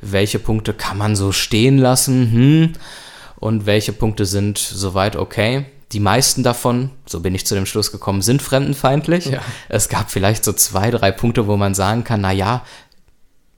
welche 0.00 0.38
Punkte 0.38 0.72
kann 0.72 0.96
man 0.96 1.16
so 1.16 1.32
stehen 1.32 1.76
lassen, 1.76 2.32
hm, 2.32 2.72
und 3.38 3.66
welche 3.66 3.92
Punkte 3.92 4.24
sind 4.26 4.58
soweit 4.58 5.16
okay. 5.16 5.66
Die 5.92 6.00
meisten 6.00 6.42
davon, 6.42 6.90
so 7.06 7.20
bin 7.20 7.34
ich 7.34 7.46
zu 7.46 7.54
dem 7.54 7.66
Schluss 7.66 7.92
gekommen, 7.92 8.22
sind 8.22 8.42
fremdenfeindlich. 8.42 9.26
Ja. 9.26 9.40
Es 9.68 9.88
gab 9.88 10.10
vielleicht 10.10 10.44
so 10.44 10.52
zwei, 10.52 10.90
drei 10.90 11.12
Punkte, 11.12 11.46
wo 11.46 11.56
man 11.56 11.74
sagen 11.74 12.02
kann, 12.02 12.22
na 12.22 12.32
ja, 12.32 12.64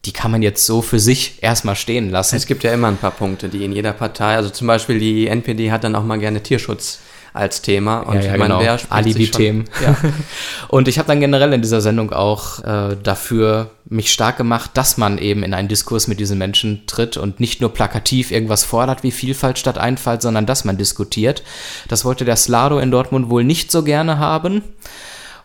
die 0.08 0.12
kann 0.14 0.30
man 0.30 0.40
jetzt 0.40 0.64
so 0.64 0.80
für 0.80 0.98
sich 0.98 1.34
erstmal 1.42 1.76
stehen 1.76 2.08
lassen. 2.08 2.36
Es 2.36 2.46
gibt 2.46 2.64
ja 2.64 2.72
immer 2.72 2.88
ein 2.88 2.96
paar 2.96 3.10
Punkte, 3.10 3.50
die 3.50 3.62
in 3.62 3.72
jeder 3.72 3.92
Partei, 3.92 4.36
also 4.36 4.48
zum 4.48 4.66
Beispiel 4.66 4.98
die 4.98 5.26
NPD 5.26 5.70
hat 5.70 5.84
dann 5.84 5.94
auch 5.94 6.02
mal 6.02 6.18
gerne 6.18 6.42
Tierschutz 6.42 7.00
als 7.34 7.60
Thema. 7.60 7.98
Und 7.98 8.14
ja, 8.14 8.22
ja, 8.32 8.38
meine, 8.38 8.56
genau. 8.56 8.76
Alibi-Themen. 8.88 9.66
Ja. 9.82 9.98
Und 10.68 10.88
ich 10.88 10.98
habe 10.98 11.08
dann 11.08 11.20
generell 11.20 11.52
in 11.52 11.60
dieser 11.60 11.82
Sendung 11.82 12.10
auch 12.10 12.64
äh, 12.64 12.96
dafür 13.02 13.70
mich 13.84 14.10
stark 14.10 14.38
gemacht, 14.38 14.70
dass 14.72 14.96
man 14.96 15.18
eben 15.18 15.42
in 15.42 15.52
einen 15.52 15.68
Diskurs 15.68 16.08
mit 16.08 16.20
diesen 16.20 16.38
Menschen 16.38 16.86
tritt 16.86 17.18
und 17.18 17.38
nicht 17.38 17.60
nur 17.60 17.74
plakativ 17.74 18.30
irgendwas 18.30 18.64
fordert 18.64 19.02
wie 19.02 19.10
Vielfalt 19.10 19.58
statt 19.58 19.76
Einfalt, 19.76 20.22
sondern 20.22 20.46
dass 20.46 20.64
man 20.64 20.78
diskutiert. 20.78 21.42
Das 21.88 22.06
wollte 22.06 22.24
der 22.24 22.36
Slado 22.36 22.78
in 22.78 22.90
Dortmund 22.90 23.28
wohl 23.28 23.44
nicht 23.44 23.70
so 23.70 23.82
gerne 23.82 24.16
haben 24.16 24.62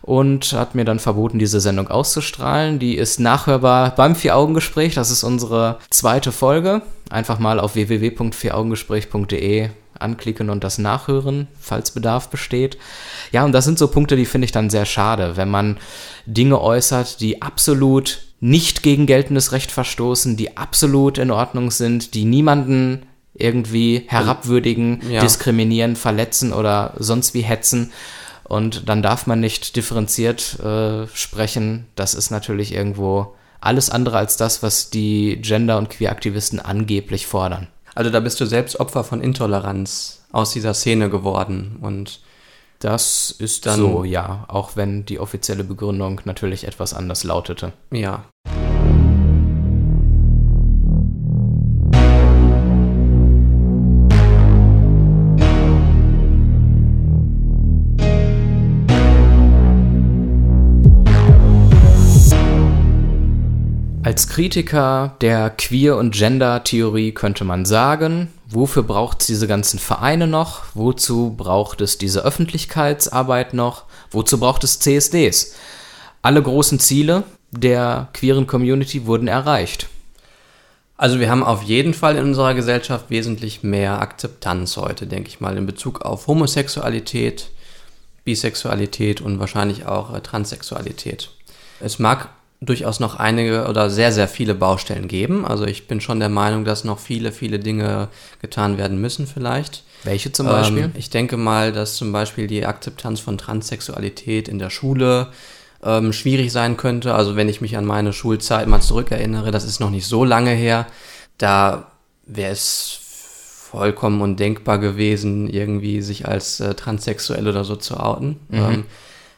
und 0.04 0.52
hat 0.52 0.74
mir 0.74 0.84
dann 0.84 0.98
verboten, 0.98 1.38
diese 1.38 1.60
Sendung 1.62 1.88
auszustrahlen. 1.88 2.78
Die 2.78 2.94
ist 2.94 3.20
nachhörbar 3.20 3.94
beim 3.94 4.14
Vier-Augen-Gespräch. 4.14 4.94
Das 4.94 5.10
ist 5.10 5.24
unsere 5.24 5.78
zweite 5.88 6.30
Folge. 6.30 6.82
Einfach 7.08 7.38
mal 7.38 7.58
auf 7.58 7.74
www.vieraugengespräch.de 7.74 9.70
anklicken 9.98 10.50
und 10.50 10.62
das 10.64 10.76
nachhören, 10.78 11.46
falls 11.58 11.92
Bedarf 11.92 12.28
besteht. 12.28 12.76
Ja, 13.32 13.44
und 13.44 13.52
das 13.52 13.64
sind 13.64 13.78
so 13.78 13.88
Punkte, 13.88 14.16
die 14.16 14.26
finde 14.26 14.44
ich 14.44 14.52
dann 14.52 14.68
sehr 14.68 14.84
schade, 14.84 15.36
wenn 15.36 15.48
man 15.48 15.78
Dinge 16.26 16.60
äußert, 16.60 17.20
die 17.20 17.40
absolut 17.40 18.22
nicht 18.40 18.82
gegen 18.82 19.06
geltendes 19.06 19.52
Recht 19.52 19.70
verstoßen, 19.72 20.36
die 20.36 20.56
absolut 20.58 21.16
in 21.16 21.30
Ordnung 21.30 21.70
sind, 21.70 22.12
die 22.14 22.24
niemanden 22.26 23.06
irgendwie 23.34 24.02
herabwürdigen, 24.06 25.00
Ja. 25.08 25.20
diskriminieren, 25.20 25.96
verletzen 25.96 26.52
oder 26.52 26.92
sonst 26.98 27.32
wie 27.32 27.42
hetzen. 27.42 27.92
Und 28.44 28.88
dann 28.88 29.02
darf 29.02 29.26
man 29.26 29.40
nicht 29.40 29.74
differenziert 29.76 30.58
äh, 30.60 31.06
sprechen. 31.14 31.86
Das 31.96 32.14
ist 32.14 32.30
natürlich 32.30 32.72
irgendwo 32.74 33.34
alles 33.60 33.88
andere 33.90 34.18
als 34.18 34.36
das, 34.36 34.62
was 34.62 34.90
die 34.90 35.40
Gender- 35.40 35.78
und 35.78 35.88
Queer-Aktivisten 35.90 36.60
angeblich 36.60 37.26
fordern. 37.26 37.68
Also 37.94 38.10
da 38.10 38.20
bist 38.20 38.40
du 38.40 38.44
selbst 38.46 38.78
Opfer 38.80 39.04
von 39.04 39.20
Intoleranz 39.22 40.24
aus 40.32 40.50
dieser 40.52 40.74
Szene 40.74 41.08
geworden. 41.10 41.78
Und 41.80 42.20
Das 42.80 43.30
ist 43.30 43.64
Dann- 43.64 43.76
so, 43.78 44.04
ja, 44.04 44.44
auch 44.48 44.76
wenn 44.76 45.06
die 45.06 45.18
offizielle 45.18 45.64
Begründung 45.64 46.20
natürlich 46.26 46.66
etwas 46.66 46.92
anders 46.92 47.24
lautete. 47.24 47.72
ja. 47.92 48.24
Als 64.14 64.28
Kritiker 64.28 65.16
der 65.22 65.50
Queer- 65.50 65.96
und 65.96 66.14
Gender-Theorie 66.14 67.10
könnte 67.10 67.42
man 67.42 67.64
sagen, 67.64 68.32
wofür 68.48 68.84
braucht 68.84 69.22
es 69.22 69.26
diese 69.26 69.48
ganzen 69.48 69.80
Vereine 69.80 70.28
noch? 70.28 70.62
Wozu 70.74 71.34
braucht 71.36 71.80
es 71.80 71.98
diese 71.98 72.24
Öffentlichkeitsarbeit 72.24 73.54
noch? 73.54 73.86
Wozu 74.12 74.38
braucht 74.38 74.62
es 74.62 74.78
CSDs? 74.78 75.56
Alle 76.22 76.40
großen 76.40 76.78
Ziele 76.78 77.24
der 77.50 78.06
queeren 78.12 78.46
Community 78.46 79.04
wurden 79.04 79.26
erreicht. 79.26 79.88
Also 80.96 81.18
wir 81.18 81.28
haben 81.28 81.42
auf 81.42 81.64
jeden 81.64 81.92
Fall 81.92 82.14
in 82.14 82.26
unserer 82.26 82.54
Gesellschaft 82.54 83.06
wesentlich 83.10 83.64
mehr 83.64 84.00
Akzeptanz 84.00 84.76
heute, 84.76 85.08
denke 85.08 85.28
ich 85.28 85.40
mal, 85.40 85.58
in 85.58 85.66
Bezug 85.66 86.02
auf 86.02 86.28
Homosexualität, 86.28 87.50
Bisexualität 88.22 89.20
und 89.20 89.40
wahrscheinlich 89.40 89.86
auch 89.86 90.14
äh, 90.14 90.20
Transsexualität. 90.20 91.30
Es 91.80 91.98
mag 91.98 92.28
durchaus 92.66 93.00
noch 93.00 93.16
einige 93.16 93.66
oder 93.66 93.90
sehr, 93.90 94.12
sehr 94.12 94.28
viele 94.28 94.54
Baustellen 94.54 95.08
geben. 95.08 95.44
Also 95.44 95.64
ich 95.64 95.86
bin 95.86 96.00
schon 96.00 96.20
der 96.20 96.28
Meinung, 96.28 96.64
dass 96.64 96.84
noch 96.84 96.98
viele, 96.98 97.32
viele 97.32 97.58
Dinge 97.58 98.08
getan 98.40 98.78
werden 98.78 99.00
müssen 99.00 99.26
vielleicht. 99.26 99.84
Welche 100.04 100.32
zum 100.32 100.46
Beispiel? 100.46 100.84
Ähm, 100.84 100.92
ich 100.96 101.10
denke 101.10 101.36
mal, 101.36 101.72
dass 101.72 101.96
zum 101.96 102.12
Beispiel 102.12 102.46
die 102.46 102.66
Akzeptanz 102.66 103.20
von 103.20 103.38
Transsexualität 103.38 104.48
in 104.48 104.58
der 104.58 104.70
Schule 104.70 105.28
ähm, 105.82 106.12
schwierig 106.12 106.52
sein 106.52 106.76
könnte. 106.76 107.14
Also 107.14 107.36
wenn 107.36 107.48
ich 107.48 107.60
mich 107.60 107.76
an 107.76 107.84
meine 107.84 108.12
Schulzeit 108.12 108.66
mal 108.66 108.80
zurückerinnere, 108.80 109.50
das 109.50 109.64
ist 109.64 109.80
noch 109.80 109.90
nicht 109.90 110.06
so 110.06 110.24
lange 110.24 110.50
her, 110.50 110.86
da 111.38 111.90
wäre 112.26 112.52
es 112.52 112.98
vollkommen 113.70 114.20
undenkbar 114.20 114.78
gewesen, 114.78 115.48
irgendwie 115.48 116.00
sich 116.00 116.28
als 116.28 116.60
äh, 116.60 116.74
transsexuell 116.74 117.48
oder 117.48 117.64
so 117.64 117.76
zu 117.76 117.98
outen. 117.98 118.40
Mhm. 118.48 118.58
Ähm, 118.58 118.84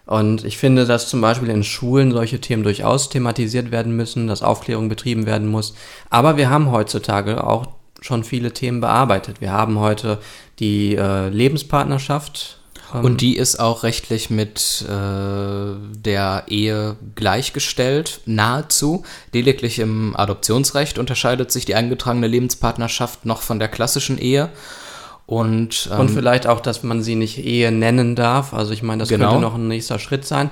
und 0.07 0.45
ich 0.45 0.57
finde, 0.57 0.87
dass 0.87 1.09
zum 1.09 1.21
Beispiel 1.21 1.51
in 1.51 1.65
Schulen 1.65 2.13
solche 2.13 2.41
Themen 2.41 2.63
durchaus 2.63 3.09
thematisiert 3.09 3.71
werden 3.73 3.95
müssen, 3.95 4.29
dass 4.29 4.43
Aufklärung 4.43 4.89
betrieben 4.89 5.27
werden 5.27 5.49
muss. 5.49 5.75
Aber 6.11 6.37
wir 6.37 6.49
haben 6.49 6.71
heutzutage 6.71 7.45
auch 7.45 7.67
schon 8.01 8.23
viele 8.23 8.53
Themen 8.53 8.81
bearbeitet. 8.81 9.41
Wir 9.41 9.53
haben 9.53 9.81
heute 9.81 10.19
die 10.61 10.95
äh, 10.95 11.29
Lebenspartnerschaft 11.29 12.59
und 12.93 13.21
die 13.21 13.37
ist 13.37 13.59
auch 13.59 13.83
rechtlich 13.83 14.31
mit 14.31 14.85
äh, 14.89 15.75
der 15.99 16.45
Ehe 16.47 16.97
gleichgestellt, 17.17 18.21
nahezu. 18.27 19.03
Lediglich 19.33 19.81
im 19.81 20.15
Adoptionsrecht 20.17 20.99
unterscheidet 20.99 21.51
sich 21.51 21.65
die 21.65 21.75
eingetragene 21.75 22.29
Lebenspartnerschaft 22.29 23.27
noch 23.27 23.43
von 23.43 23.59
der 23.59 23.69
klassischen 23.69 24.19
Ehe. 24.19 24.51
Und, 25.27 25.89
ähm, 25.93 26.01
und 26.01 26.11
vielleicht 26.11 26.47
auch, 26.47 26.61
dass 26.61 26.83
man 26.83 27.03
sie 27.03 27.17
nicht 27.17 27.45
Ehe 27.45 27.73
nennen 27.73 28.15
darf. 28.15 28.55
Also 28.55 28.73
ich 28.73 28.83
meine, 28.83 29.01
das 29.01 29.09
genau. 29.09 29.31
könnte 29.31 29.43
noch 29.43 29.55
ein 29.57 29.69
nächster 29.69 29.99
Schritt 29.99 30.25
sein. 30.25 30.51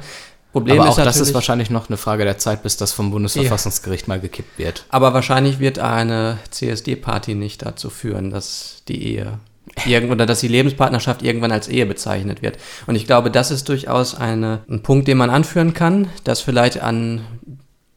Problem 0.52 0.80
aber 0.80 0.90
auch 0.90 0.98
ist 0.98 1.04
das 1.04 1.16
ist 1.16 1.34
wahrscheinlich 1.34 1.70
noch 1.70 1.88
eine 1.88 1.96
Frage 1.96 2.24
der 2.24 2.38
Zeit, 2.38 2.62
bis 2.62 2.76
das 2.76 2.92
vom 2.92 3.10
Bundesverfassungsgericht 3.10 4.06
ja. 4.06 4.08
mal 4.14 4.20
gekippt 4.20 4.56
wird. 4.56 4.84
Aber 4.88 5.12
wahrscheinlich 5.12 5.58
wird 5.58 5.80
eine 5.80 6.38
CSD-Party 6.50 7.34
nicht 7.34 7.66
dazu 7.66 7.90
führen, 7.90 8.30
dass 8.30 8.82
die 8.86 9.02
Ehe 9.02 9.38
oder 10.10 10.26
dass 10.26 10.40
die 10.40 10.48
Lebenspartnerschaft 10.48 11.22
irgendwann 11.22 11.50
als 11.50 11.66
Ehe 11.66 11.86
bezeichnet 11.86 12.42
wird. 12.42 12.58
Und 12.86 12.94
ich 12.94 13.06
glaube, 13.06 13.32
das 13.32 13.50
ist 13.50 13.68
durchaus 13.68 14.14
eine, 14.14 14.60
ein 14.68 14.82
Punkt, 14.82 15.08
den 15.08 15.18
man 15.18 15.30
anführen 15.30 15.74
kann, 15.74 16.08
dass 16.22 16.40
vielleicht 16.40 16.80
an 16.80 17.24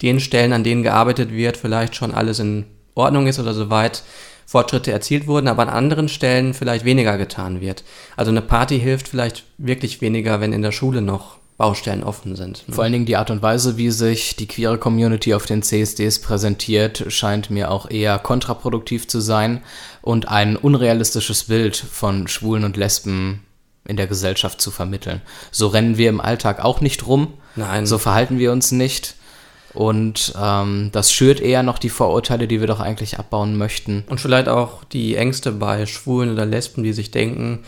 den 0.01 0.19
Stellen, 0.19 0.53
an 0.53 0.63
denen 0.63 0.81
gearbeitet 0.81 1.31
wird, 1.31 1.57
vielleicht 1.57 1.96
schon 1.96 2.13
alles 2.13 2.39
in 2.39 2.65
Ordnung 2.96 3.27
ist 3.27 3.39
oder 3.39 3.53
soweit 3.53 4.03
Fortschritte 4.48 4.94
erzielt 4.94 5.27
wurden, 5.27 5.50
aber 5.50 5.63
an 5.63 5.70
anderen 5.70 6.08
Stellen 6.08 6.54
vielleicht 6.54 6.86
weniger 6.86 7.18
getan 7.18 7.60
wird. 7.60 7.84
Also 8.16 8.32
eine 8.32 8.42
Party 8.42 8.80
hilft 8.80 9.10
vielleicht 9.10 9.44
wirklich 9.58 10.00
weniger, 10.00 10.39
wenn 10.39 10.54
in 10.54 10.62
der 10.62 10.72
Schule 10.72 11.01
noch 11.01 11.38
Baustellen 11.58 12.04
offen 12.04 12.36
sind. 12.36 12.63
Ne? 12.68 12.74
Vor 12.74 12.84
allen 12.84 12.94
Dingen 12.94 13.06
die 13.06 13.18
Art 13.18 13.30
und 13.30 13.42
Weise, 13.42 13.77
wie 13.77 13.92
sich 13.92 14.38
die 14.38 14.48
queere 14.48 14.77
Community 14.77 15.34
auf 15.34 15.46
den 15.46 15.63
CSDs 15.63 16.20
präsentiert, 16.20 17.06
scheint 17.10 17.50
mir 17.50 17.72
auch 17.72 17.89
eher 17.89 18.20
kontraproduktiv 18.20 19.08
zu 19.08 19.20
sein 19.20 19.63
und 20.01 20.30
ein 20.30 20.56
unrealistisches 20.56 21.46
Bild 21.46 21.75
von 21.75 22.27
Schwulen 22.27 22.63
und 22.63 22.77
Lesben 22.77 23.44
in 23.86 23.98
der 23.98 24.08
Gesellschaft 24.08 24.62
zu 24.62 24.72
vermitteln. 24.72 25.22
So 25.51 25.68
rennen 25.68 25.98
wir 25.98 26.10
im 26.10 26.22
Alltag 26.22 26.63
auch 26.63 26.80
nicht 26.80 27.06
rum. 27.06 27.34
Nein. 27.58 27.86
So 27.86 27.98
verhalten 27.98 28.39
wir 28.39 28.54
uns 28.54 28.72
nicht. 28.72 29.16
Und 29.77 30.34
ähm, 30.41 30.90
das 30.92 31.13
schürt 31.13 31.40
eher 31.40 31.61
noch 31.61 31.77
die 31.77 31.92
Vorurteile, 31.92 32.48
die 32.48 32.59
wir 32.61 32.66
doch 32.66 32.79
eigentlich 32.79 33.20
abbauen 33.20 33.55
möchten. 33.59 34.05
Und 34.09 34.20
vielleicht 34.20 34.50
auch 34.50 34.83
die 34.85 35.16
Ängste 35.16 35.51
bei 35.51 35.85
Schwulen 35.85 36.31
oder 36.31 36.48
Lesben, 36.48 36.81
die 36.81 36.94
sich 36.94 37.11
denken, 37.11 37.59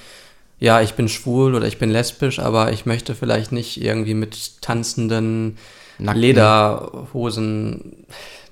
ja, 0.60 0.82
ich 0.82 0.96
bin 0.96 1.08
schwul 1.08 1.54
oder 1.54 1.68
ich 1.68 1.78
bin 1.78 1.92
lesbisch, 1.92 2.40
aber 2.40 2.74
ich 2.74 2.88
möchte 2.88 3.14
vielleicht 3.14 3.52
nicht 3.52 3.80
irgendwie 3.80 4.16
mit 4.16 4.60
tanzenden 4.64 5.60
Nackten. 6.00 6.20
Lederhosen, 6.20 8.08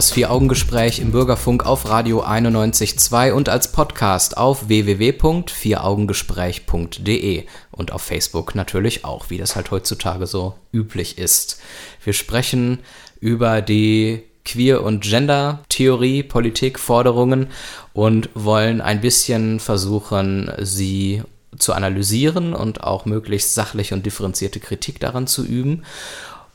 Das 0.05 0.11
Vier-Augen-Gespräch 0.11 0.99
im 0.99 1.11
Bürgerfunk 1.11 1.65
auf 1.65 1.89
Radio 1.89 2.23
91.2 2.23 3.31
und 3.31 3.49
als 3.49 3.71
Podcast 3.71 4.37
auf 4.37 4.67
www.vieraugengespräch.de 4.67 7.45
und 7.71 7.91
auf 7.91 8.03
Facebook 8.03 8.53
natürlich 8.53 9.03
auch, 9.03 9.31
wie 9.31 9.39
das 9.39 9.55
halt 9.55 9.71
heutzutage 9.71 10.27
so 10.27 10.53
üblich 10.71 11.17
ist. 11.17 11.59
Wir 12.03 12.13
sprechen 12.13 12.81
über 13.19 13.63
die 13.63 14.21
Queer- 14.45 14.83
und 14.83 15.01
Gender-Theorie, 15.01 16.21
Politik, 16.21 16.77
Forderungen 16.77 17.47
und 17.93 18.29
wollen 18.35 18.81
ein 18.81 19.01
bisschen 19.01 19.59
versuchen, 19.59 20.51
sie 20.59 21.23
zu 21.57 21.73
analysieren 21.73 22.53
und 22.53 22.83
auch 22.83 23.05
möglichst 23.05 23.55
sachliche 23.55 23.95
und 23.95 24.05
differenzierte 24.05 24.59
Kritik 24.59 24.99
daran 24.99 25.25
zu 25.25 25.43
üben. 25.43 25.83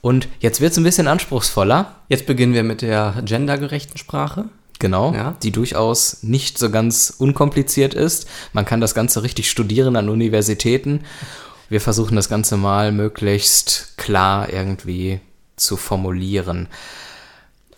Und 0.00 0.28
jetzt 0.40 0.60
wird 0.60 0.72
es 0.72 0.78
ein 0.78 0.84
bisschen 0.84 1.08
anspruchsvoller. 1.08 1.94
Jetzt 2.08 2.26
beginnen 2.26 2.54
wir 2.54 2.62
mit 2.62 2.82
der 2.82 3.22
gendergerechten 3.24 3.98
Sprache. 3.98 4.46
Genau, 4.78 5.12
ja. 5.12 5.36
die 5.42 5.52
durchaus 5.52 6.22
nicht 6.22 6.56
so 6.56 6.70
ganz 6.70 7.12
unkompliziert 7.18 7.92
ist. 7.92 8.26
Man 8.54 8.64
kann 8.64 8.80
das 8.80 8.94
Ganze 8.94 9.22
richtig 9.22 9.50
studieren 9.50 9.94
an 9.94 10.08
Universitäten. 10.08 11.04
Wir 11.68 11.82
versuchen 11.82 12.16
das 12.16 12.30
Ganze 12.30 12.56
mal 12.56 12.90
möglichst 12.90 13.98
klar 13.98 14.50
irgendwie 14.50 15.20
zu 15.56 15.76
formulieren. 15.76 16.66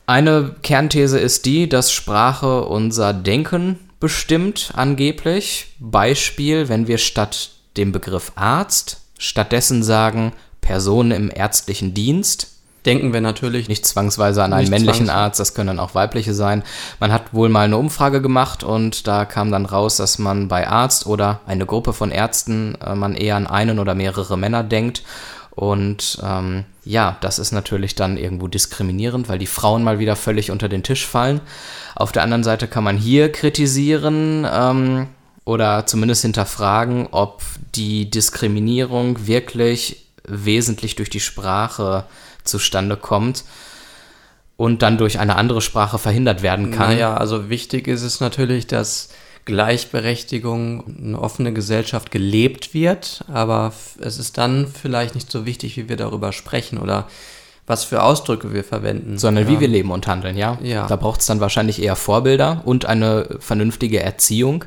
Eine 0.07 0.55
Kernthese 0.63 1.19
ist 1.19 1.45
die, 1.45 1.69
dass 1.69 1.93
Sprache 1.93 2.65
unser 2.65 3.13
Denken 3.13 3.79
bestimmt, 3.99 4.73
angeblich. 4.75 5.75
Beispiel, 5.81 6.69
wenn 6.69 6.87
wir 6.87 6.99
statt 6.99 7.51
dem 7.77 7.91
Begriff 7.91 8.33
Arzt 8.37 9.01
stattdessen 9.19 9.83
sagen 9.83 10.33
Person 10.63 11.11
im 11.11 11.31
ärztlichen 11.31 11.93
Dienst, 11.93 12.49
denken 12.87 13.13
wir 13.13 13.21
natürlich 13.21 13.69
nicht 13.69 13.87
zwangsweise 13.87 14.43
an 14.43 14.53
einen 14.53 14.71
männlichen 14.71 15.11
Arzt, 15.11 15.39
das 15.39 15.55
können 15.55 15.69
dann 15.69 15.79
auch 15.79 15.95
weibliche 15.95 16.35
sein. 16.35 16.63
Man 16.99 17.13
hat 17.13 17.33
wohl 17.33 17.49
mal 17.49 17.67
eine 17.67 17.77
Umfrage 17.77 18.23
gemacht 18.23 18.65
und 18.65 19.07
da 19.07 19.25
kam 19.25 19.51
dann 19.53 19.67
raus, 19.67 19.97
dass 19.97 20.19
man 20.19 20.49
bei 20.49 20.67
Arzt 20.67 21.07
oder 21.07 21.41
eine 21.47 21.67
Gruppe 21.67 21.93
von 21.93 22.11
Ärzten 22.11 22.77
äh, 22.85 22.95
man 22.95 23.15
eher 23.15 23.37
an 23.37 23.47
einen 23.47 23.79
oder 23.79 23.95
mehrere 23.95 24.39
Männer 24.39 24.65
denkt. 24.65 25.03
Und 25.55 26.19
ähm, 26.25 26.65
ja, 26.85 27.19
das 27.21 27.39
ist 27.39 27.53
natürlich 27.53 27.95
dann 27.95 28.17
irgendwo 28.17 28.49
diskriminierend, 28.49 29.29
weil 29.29 29.39
die 29.39 29.47
Frauen 29.47 29.85
mal 29.85 29.99
wieder 29.99 30.17
völlig 30.17 30.51
unter 30.51 30.69
den 30.69 30.83
Tisch 30.83 31.07
fallen. 31.07 31.41
Auf 31.95 32.11
der 32.11 32.23
anderen 32.23 32.43
Seite 32.43 32.69
kann 32.69 32.85
man 32.85 32.97
hier 32.97 33.31
kritisieren 33.31 34.47
ähm, 34.51 35.09
oder 35.45 35.85
zumindest 35.87 36.23
hinterfragen, 36.23 37.09
ob 37.11 37.43
die 37.75 38.09
Diskriminierung 38.09 39.27
wirklich 39.27 40.02
wesentlich 40.25 40.97
durch 40.97 41.11
die 41.11 41.21
Sprache 41.21 42.05
zustande 42.45 42.97
kommt 42.97 43.45
und 44.57 44.83
dann 44.83 44.99
durch 44.99 45.19
eine 45.19 45.37
andere 45.37 45.61
Sprache 45.61 45.99
verhindert 45.99 46.43
werden 46.43 46.71
kann. 46.71 46.91
Naja, 46.91 47.17
also 47.17 47.49
wichtig 47.49 47.89
ist 47.89 48.03
es 48.03 48.21
natürlich, 48.21 48.67
dass 48.67 49.09
Gleichberechtigung, 49.45 50.85
eine 51.03 51.19
offene 51.19 51.53
Gesellschaft 51.53 52.11
gelebt 52.11 52.75
wird, 52.75 53.25
aber 53.33 53.73
es 53.99 54.19
ist 54.19 54.39
dann 54.39 54.69
vielleicht 54.69 55.15
nicht 55.15 55.31
so 55.33 55.47
wichtig, 55.47 55.77
wie 55.77 55.89
wir 55.89 55.97
darüber 55.97 56.33
sprechen 56.33 56.79
oder 56.79 57.09
was 57.67 57.85
für 57.85 58.03
Ausdrücke 58.03 58.53
wir 58.53 58.65
verwenden. 58.65 59.19
sondern 59.19 59.45
ja. 59.45 59.51
wie 59.51 59.61
wir 59.61 59.69
leben 59.69 59.91
und 59.91 60.07
handeln, 60.07 60.37
ja. 60.37 60.59
Ja. 60.63 60.87
Da 60.87 60.97
braucht 60.97 61.21
es 61.21 61.27
dann 61.27 61.41
wahrscheinlich 61.41 61.83
eher 61.83 61.97
Vorbilder 61.97 62.63
und 62.65 62.87
eine 62.87 63.37
vernünftige 63.41 64.01
Erziehung. 64.01 64.65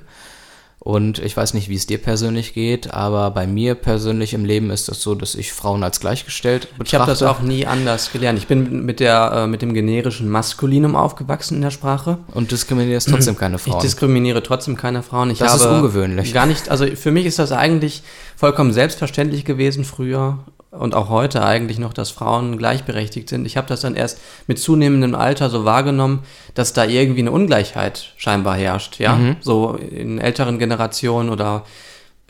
Und 0.87 1.17
ich 1.17 1.35
weiß 1.35 1.55
nicht, 1.55 1.67
wie 1.67 1.73
es 1.73 1.87
dir 1.87 1.97
persönlich 1.97 2.53
geht, 2.53 2.93
aber 2.93 3.31
bei 3.31 3.47
mir 3.47 3.73
persönlich 3.73 4.35
im 4.35 4.45
Leben 4.45 4.69
ist 4.69 4.87
es 4.87 5.01
so, 5.01 5.15
dass 5.15 5.33
ich 5.33 5.51
Frauen 5.51 5.83
als 5.83 5.99
gleichgestellt 5.99 6.67
betrachte. 6.77 6.85
Ich 6.85 6.93
habe 6.93 7.09
das 7.11 7.23
auch 7.23 7.41
nie 7.41 7.65
anders 7.65 8.11
gelernt. 8.11 8.37
Ich 8.37 8.45
bin 8.45 8.85
mit, 8.85 8.99
der, 8.99 9.31
äh, 9.33 9.47
mit 9.47 9.63
dem 9.63 9.73
generischen 9.73 10.29
Maskulinum 10.29 10.95
aufgewachsen 10.95 11.55
in 11.55 11.61
der 11.63 11.71
Sprache. 11.71 12.19
und 12.35 12.51
diskriminierst 12.51 13.09
trotzdem 13.09 13.35
keine 13.35 13.55
Ich 13.55 13.63
Frauen. 13.63 13.81
diskriminiere 13.81 14.43
trotzdem 14.43 14.75
keine 14.75 15.01
Frauen. 15.01 15.31
Ich 15.31 15.39
Das 15.39 15.53
habe 15.53 15.63
ist 15.63 15.69
ungewöhnlich. 15.79 16.35
Gar 16.35 16.45
nicht, 16.45 16.69
also 16.69 16.85
für 16.85 17.09
mich 17.11 17.25
ist 17.25 17.39
das 17.39 17.51
eigentlich 17.51 18.03
vollkommen 18.35 18.71
selbstverständlich 18.71 19.43
gewesen 19.43 19.85
früher 19.85 20.37
und 20.77 20.93
auch 20.95 21.09
heute 21.09 21.43
eigentlich 21.43 21.79
noch, 21.79 21.93
dass 21.93 22.09
Frauen 22.11 22.57
gleichberechtigt 22.57 23.29
sind. 23.29 23.45
Ich 23.45 23.57
habe 23.57 23.67
das 23.67 23.81
dann 23.81 23.95
erst 23.95 24.19
mit 24.47 24.59
zunehmendem 24.59 25.15
Alter 25.15 25.49
so 25.49 25.65
wahrgenommen, 25.65 26.19
dass 26.53 26.73
da 26.73 26.85
irgendwie 26.85 27.21
eine 27.21 27.31
Ungleichheit 27.31 28.13
scheinbar 28.17 28.55
herrscht, 28.55 28.99
ja, 28.99 29.15
Mhm. 29.15 29.35
so 29.39 29.73
in 29.75 30.19
älteren 30.19 30.59
Generationen 30.59 31.29
oder 31.29 31.63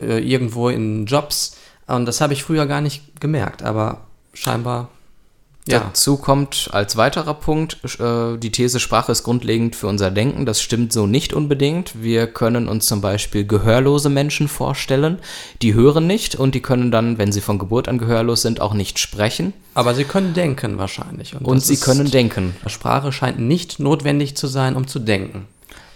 äh, 0.00 0.18
irgendwo 0.18 0.68
in 0.68 1.06
Jobs. 1.06 1.56
Und 1.86 2.06
das 2.06 2.20
habe 2.20 2.32
ich 2.32 2.42
früher 2.42 2.66
gar 2.66 2.80
nicht 2.80 3.20
gemerkt, 3.20 3.62
aber 3.62 4.02
scheinbar, 4.34 4.88
ja. 5.68 5.80
Dazu 5.80 6.16
kommt 6.16 6.68
als 6.72 6.96
weiterer 6.96 7.34
Punkt 7.34 7.78
äh, 7.98 8.36
die 8.38 8.50
These, 8.52 8.78
Sprache 8.80 9.12
ist 9.12 9.22
grundlegend 9.24 9.74
für 9.76 9.88
unser 9.88 10.10
Denken. 10.10 10.46
Das 10.46 10.60
stimmt 10.62 10.92
so 10.92 11.06
nicht 11.06 11.32
unbedingt. 11.34 12.02
Wir 12.02 12.26
können 12.28 12.68
uns 12.68 12.86
zum 12.86 13.00
Beispiel 13.00 13.44
gehörlose 13.46 14.08
Menschen 14.08 14.48
vorstellen, 14.48 15.18
die 15.62 15.74
hören 15.74 16.06
nicht 16.06 16.36
und 16.36 16.54
die 16.54 16.60
können 16.62 16.90
dann, 16.90 17.18
wenn 17.18 17.32
sie 17.32 17.40
von 17.40 17.58
Geburt 17.58 17.88
an 17.88 17.98
gehörlos 17.98 18.42
sind, 18.42 18.60
auch 18.60 18.74
nicht 18.74 18.98
sprechen. 18.98 19.52
Aber 19.74 19.94
sie 19.94 20.04
können 20.04 20.34
denken 20.34 20.78
wahrscheinlich. 20.78 21.34
Und 21.34 21.56
das 21.58 21.66
sie 21.66 21.74
ist- 21.74 21.82
können 21.84 22.10
denken. 22.10 22.54
Sprache 22.66 23.10
scheint 23.12 23.38
nicht 23.38 23.78
notwendig 23.80 24.36
zu 24.36 24.46
sein, 24.46 24.76
um 24.76 24.86
zu 24.86 24.98
denken. 25.00 25.46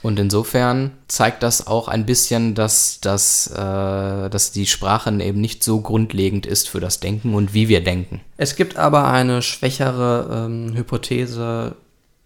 Und 0.02 0.18
insofern 0.18 0.92
zeigt 1.08 1.42
das 1.42 1.66
auch 1.66 1.88
ein 1.88 2.06
bisschen, 2.06 2.54
dass, 2.54 3.00
dass, 3.00 3.48
äh, 3.48 4.30
dass 4.30 4.50
die 4.52 4.66
Sprache 4.66 5.10
eben 5.22 5.40
nicht 5.40 5.62
so 5.62 5.80
grundlegend 5.80 6.46
ist 6.46 6.68
für 6.68 6.80
das 6.80 7.00
Denken 7.00 7.34
und 7.34 7.52
wie 7.52 7.68
wir 7.68 7.84
denken. 7.84 8.20
Es 8.38 8.56
gibt 8.56 8.76
aber 8.76 9.08
eine 9.08 9.42
schwächere 9.42 10.46
ähm, 10.46 10.74
Hypothese 10.74 11.76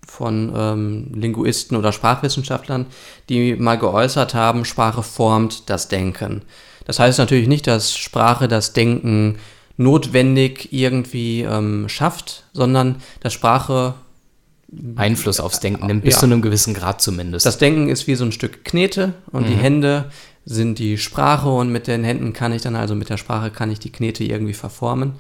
von 0.06 0.52
ähm, 0.54 1.10
Linguisten 1.14 1.76
oder 1.76 1.90
Sprachwissenschaftlern, 1.90 2.87
die 3.28 3.56
mal 3.56 3.78
geäußert 3.78 4.34
haben, 4.34 4.64
Sprache 4.64 5.02
formt 5.02 5.68
das 5.68 5.88
Denken. 5.88 6.42
Das 6.84 6.98
heißt 6.98 7.18
natürlich 7.18 7.48
nicht, 7.48 7.66
dass 7.66 7.96
Sprache 7.96 8.46
das 8.46 8.72
Denken 8.72 9.38
notwendig 9.76 10.72
irgendwie 10.72 11.42
ähm, 11.42 11.88
schafft, 11.88 12.44
sondern 12.52 12.96
dass 13.20 13.32
Sprache 13.32 13.94
Einfluss 14.96 15.40
aufs 15.40 15.60
Denken 15.60 15.87
nimmt, 15.87 16.04
bis 16.04 16.14
Ja. 16.14 16.20
zu 16.20 16.26
einem 16.26 16.42
gewissen 16.42 16.74
Grad 16.74 17.00
zumindest. 17.02 17.46
Das 17.46 17.58
Denken 17.58 17.88
ist 17.88 18.06
wie 18.06 18.14
so 18.14 18.24
ein 18.24 18.32
Stück 18.32 18.64
Knete 18.64 19.14
und 19.32 19.48
die 19.48 19.54
Hände 19.54 20.10
sind 20.44 20.78
die 20.78 20.98
Sprache 20.98 21.48
und 21.48 21.70
mit 21.70 21.87
den 21.87 22.04
Händen 22.04 22.32
kann 22.32 22.52
ich 22.52 22.62
dann, 22.62 22.76
also 22.76 22.94
mit 22.94 23.08
der 23.08 23.16
Sprache 23.16 23.50
kann 23.50 23.70
ich 23.70 23.78
die 23.78 23.90
Knete 23.92 24.24
irgendwie 24.24 24.52
verformen. 24.52 25.14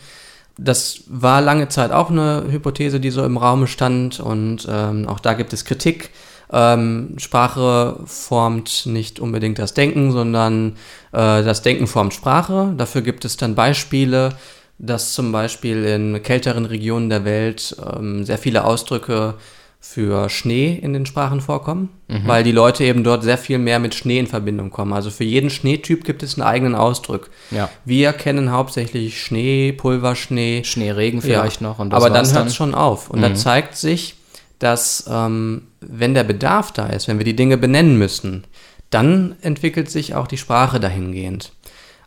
Das 0.58 1.00
war 1.08 1.40
lange 1.40 1.68
Zeit 1.68 1.90
auch 1.90 2.10
eine 2.10 2.44
Hypothese, 2.50 3.00
die 3.00 3.10
so 3.10 3.24
im 3.24 3.36
Raume 3.36 3.66
stand 3.66 4.20
und 4.20 4.66
ähm, 4.70 5.08
auch 5.08 5.18
da 5.18 5.32
gibt 5.34 5.52
es 5.52 5.64
Kritik. 5.64 6.10
Ähm, 6.52 7.14
Sprache 7.16 7.98
formt 8.04 8.86
nicht 8.86 9.18
unbedingt 9.18 9.58
das 9.58 9.74
Denken, 9.74 10.12
sondern 10.12 10.72
äh, 11.12 11.42
das 11.42 11.62
Denken 11.62 11.86
formt 11.86 12.14
Sprache. 12.14 12.72
Dafür 12.76 13.00
gibt 13.02 13.24
es 13.24 13.36
dann 13.36 13.54
Beispiele, 13.56 14.36
dass 14.78 15.12
zum 15.14 15.32
Beispiel 15.32 15.84
in 15.84 16.22
kälteren 16.22 16.64
Regionen 16.64 17.08
der 17.08 17.24
Welt 17.24 17.76
ähm, 17.96 18.24
sehr 18.24 18.38
viele 18.38 18.64
Ausdrücke 18.64 19.34
für 19.80 20.30
Schnee 20.30 20.78
in 20.80 20.94
den 20.94 21.04
Sprachen 21.04 21.42
vorkommen, 21.42 21.90
weil 22.26 22.42
die 22.42 22.52
Leute 22.52 22.84
eben 22.84 23.04
dort 23.04 23.22
sehr 23.22 23.36
viel 23.36 23.58
mehr 23.58 23.78
mit 23.78 23.94
Schnee 23.94 24.18
in 24.18 24.26
Verbindung 24.26 24.70
kommen. 24.70 24.94
Also 24.94 25.10
für 25.10 25.24
jeden 25.24 25.50
Schneetyp 25.50 26.04
gibt 26.04 26.22
es 26.22 26.36
einen 26.38 26.46
eigenen 26.48 26.74
Ausdruck. 26.74 27.28
Ja. 27.50 27.68
Wir 27.84 28.14
kennen 28.14 28.50
hauptsächlich 28.50 29.20
Schnee, 29.20 29.72
Pulverschnee, 29.72 30.64
Schneeregen 30.64 31.20
vielleicht 31.20 31.60
noch. 31.60 31.80
Und 31.80 31.90
das 31.90 32.02
aber 32.02 32.08
dann 32.14 32.32
hört 32.32 32.46
es 32.46 32.54
schon 32.54 32.74
auf. 32.74 33.10
Und 33.10 33.18
Mhm. 33.18 33.22
da 33.24 33.34
zeigt 33.34 33.76
sich, 33.76 34.14
dass 34.58 35.04
ähm, 35.06 35.66
wenn 35.80 36.14
der 36.14 36.24
Bedarf 36.24 36.72
da 36.72 36.86
ist, 36.86 37.06
wenn 37.06 37.18
wir 37.18 37.26
die 37.26 37.36
Dinge 37.36 37.58
benennen 37.58 37.98
müssen, 37.98 38.44
dann 38.88 39.36
entwickelt 39.42 39.90
sich 39.90 40.14
auch 40.14 40.26
die 40.26 40.38
Sprache 40.38 40.80
dahingehend. 40.80 41.52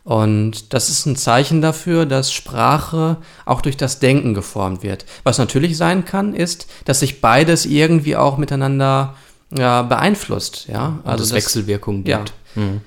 Und 0.08 0.72
das 0.72 0.88
ist 0.88 1.04
ein 1.04 1.16
Zeichen 1.16 1.60
dafür, 1.60 2.06
dass 2.06 2.32
Sprache 2.32 3.18
auch 3.44 3.60
durch 3.60 3.76
das 3.76 3.98
Denken 3.98 4.32
geformt 4.32 4.82
wird. 4.82 5.04
Was 5.22 5.36
natürlich 5.36 5.76
sein 5.76 6.06
kann, 6.06 6.32
ist, 6.32 6.66
dass 6.86 7.00
sich 7.00 7.20
beides 7.20 7.66
irgendwie 7.66 8.16
auch 8.16 8.38
miteinander 8.38 9.16
ja, 9.54 9.82
beeinflusst. 9.82 10.66
Ja, 10.66 11.00
also 11.04 11.24
es 11.24 11.28
das- 11.28 11.36
Wechselwirkungen 11.36 12.06
ja. 12.06 12.20
gibt. 12.20 12.32
Mhm. 12.54 12.80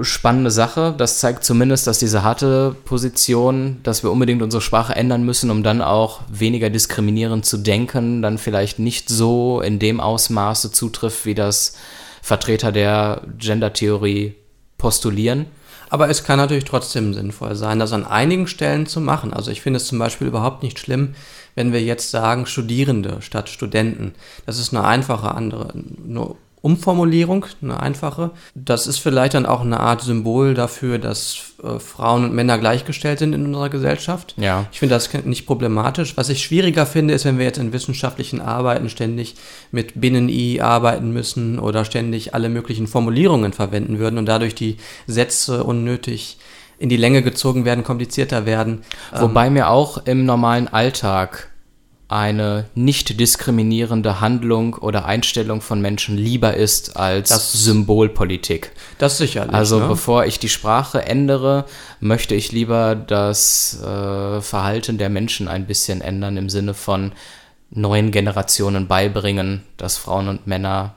Spannende 0.00 0.50
Sache. 0.50 0.94
Das 0.96 1.18
zeigt 1.18 1.44
zumindest, 1.44 1.86
dass 1.86 1.98
diese 1.98 2.22
harte 2.22 2.74
Position, 2.86 3.80
dass 3.82 4.02
wir 4.02 4.10
unbedingt 4.10 4.40
unsere 4.40 4.62
Sprache 4.62 4.96
ändern 4.96 5.24
müssen, 5.24 5.50
um 5.50 5.62
dann 5.62 5.82
auch 5.82 6.22
weniger 6.30 6.70
diskriminierend 6.70 7.44
zu 7.44 7.58
denken, 7.58 8.22
dann 8.22 8.38
vielleicht 8.38 8.78
nicht 8.78 9.10
so 9.10 9.60
in 9.60 9.78
dem 9.78 10.00
Ausmaße 10.00 10.72
zutrifft, 10.72 11.26
wie 11.26 11.34
das 11.34 11.74
Vertreter 12.22 12.72
der 12.72 13.20
Gender-Theorie 13.36 14.34
postulieren. 14.78 15.44
Aber 15.90 16.08
es 16.10 16.24
kann 16.24 16.38
natürlich 16.38 16.64
trotzdem 16.64 17.14
sinnvoll 17.14 17.54
sein, 17.54 17.78
das 17.78 17.92
an 17.92 18.04
einigen 18.04 18.46
Stellen 18.46 18.86
zu 18.86 19.00
machen. 19.00 19.32
Also 19.32 19.50
ich 19.50 19.62
finde 19.62 19.78
es 19.78 19.86
zum 19.86 19.98
Beispiel 19.98 20.26
überhaupt 20.26 20.62
nicht 20.62 20.78
schlimm, 20.78 21.14
wenn 21.54 21.72
wir 21.72 21.82
jetzt 21.82 22.10
sagen 22.10 22.46
Studierende 22.46 23.22
statt 23.22 23.48
Studenten. 23.48 24.14
Das 24.46 24.58
ist 24.58 24.74
eine 24.74 24.84
einfache 24.84 25.34
andere, 25.34 25.72
eine 25.72 26.34
Umformulierung, 26.60 27.46
eine 27.62 27.80
einfache. 27.80 28.32
Das 28.54 28.86
ist 28.86 28.98
vielleicht 28.98 29.34
dann 29.34 29.46
auch 29.46 29.60
eine 29.60 29.78
Art 29.78 30.02
Symbol 30.02 30.54
dafür, 30.54 30.98
dass 30.98 31.54
äh, 31.62 31.78
Frauen 31.78 32.24
und 32.24 32.34
Männer 32.34 32.58
gleichgestellt 32.58 33.20
sind 33.20 33.32
in 33.32 33.46
unserer 33.46 33.68
Gesellschaft. 33.68 34.34
Ja. 34.36 34.66
Ich 34.72 34.80
finde 34.80 34.94
das 34.94 35.12
nicht 35.24 35.46
problematisch. 35.46 36.16
Was 36.16 36.28
ich 36.28 36.42
schwieriger 36.42 36.86
finde, 36.86 37.14
ist, 37.14 37.24
wenn 37.24 37.38
wir 37.38 37.44
jetzt 37.44 37.58
in 37.58 37.72
wissenschaftlichen 37.72 38.40
Arbeiten 38.40 38.88
ständig 38.88 39.36
mit 39.70 40.00
Binnen-I 40.00 40.60
arbeiten 40.60 41.12
müssen 41.12 41.58
oder 41.58 41.84
ständig 41.84 42.34
alle 42.34 42.48
möglichen 42.48 42.86
Formulierungen 42.86 43.52
verwenden 43.52 43.98
würden 43.98 44.18
und 44.18 44.26
dadurch 44.26 44.54
die 44.54 44.78
Sätze 45.06 45.64
unnötig 45.64 46.38
in 46.78 46.88
die 46.88 46.96
Länge 46.96 47.22
gezogen 47.22 47.64
werden, 47.64 47.84
komplizierter 47.84 48.46
werden. 48.46 48.82
Wobei 49.12 49.50
mir 49.50 49.68
auch 49.68 50.06
im 50.06 50.24
normalen 50.24 50.68
Alltag 50.68 51.50
eine 52.08 52.64
nicht 52.74 53.20
diskriminierende 53.20 54.20
Handlung 54.20 54.74
oder 54.74 55.04
Einstellung 55.04 55.60
von 55.60 55.80
Menschen 55.82 56.16
lieber 56.16 56.54
ist 56.54 56.96
als 56.96 57.28
Das- 57.28 57.52
Symbolpolitik. 57.52 58.72
Das 58.96 59.18
sicherlich. 59.18 59.54
Also 59.54 59.78
ne? 59.78 59.88
bevor 59.88 60.24
ich 60.24 60.38
die 60.38 60.48
Sprache 60.48 61.02
ändere, 61.04 61.66
möchte 62.00 62.34
ich 62.34 62.50
lieber 62.50 62.94
das 62.94 63.78
äh, 63.82 64.40
Verhalten 64.40 64.96
der 64.96 65.10
Menschen 65.10 65.48
ein 65.48 65.66
bisschen 65.66 66.00
ändern 66.00 66.38
im 66.38 66.48
Sinne 66.48 66.72
von 66.72 67.12
neuen 67.70 68.10
Generationen 68.10 68.86
beibringen, 68.88 69.62
dass 69.76 69.98
Frauen 69.98 70.28
und 70.28 70.46
Männer 70.46 70.94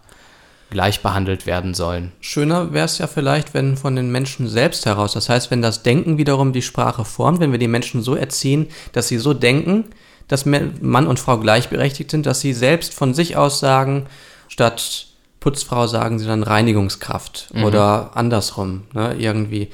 gleich 0.69 1.01
behandelt 1.01 1.45
werden 1.45 1.73
sollen. 1.73 2.13
Schöner 2.21 2.71
wäre 2.71 2.85
es 2.85 2.97
ja 2.97 3.07
vielleicht, 3.07 3.53
wenn 3.53 3.75
von 3.75 3.97
den 3.97 4.09
Menschen 4.09 4.47
selbst 4.47 4.85
heraus, 4.85 5.11
das 5.11 5.27
heißt, 5.27 5.51
wenn 5.51 5.61
das 5.61 5.83
Denken 5.83 6.17
wiederum 6.17 6.53
die 6.53 6.61
Sprache 6.61 7.03
formt, 7.03 7.41
wenn 7.41 7.51
wir 7.51 7.59
die 7.59 7.67
Menschen 7.67 8.01
so 8.01 8.15
erziehen, 8.15 8.67
dass 8.93 9.09
sie 9.09 9.17
so 9.17 9.33
denken, 9.33 9.83
dass 10.31 10.45
Mann 10.45 11.07
und 11.07 11.19
Frau 11.19 11.37
gleichberechtigt 11.37 12.09
sind, 12.09 12.25
dass 12.25 12.39
sie 12.39 12.53
selbst 12.53 12.93
von 12.93 13.13
sich 13.13 13.35
aus 13.35 13.59
sagen, 13.59 14.07
statt 14.47 15.07
Putzfrau 15.41 15.87
sagen 15.87 16.19
sie 16.19 16.25
dann 16.25 16.43
Reinigungskraft 16.43 17.49
oder 17.63 18.11
andersrum, 18.15 18.83
ne, 18.93 19.15
irgendwie. 19.17 19.69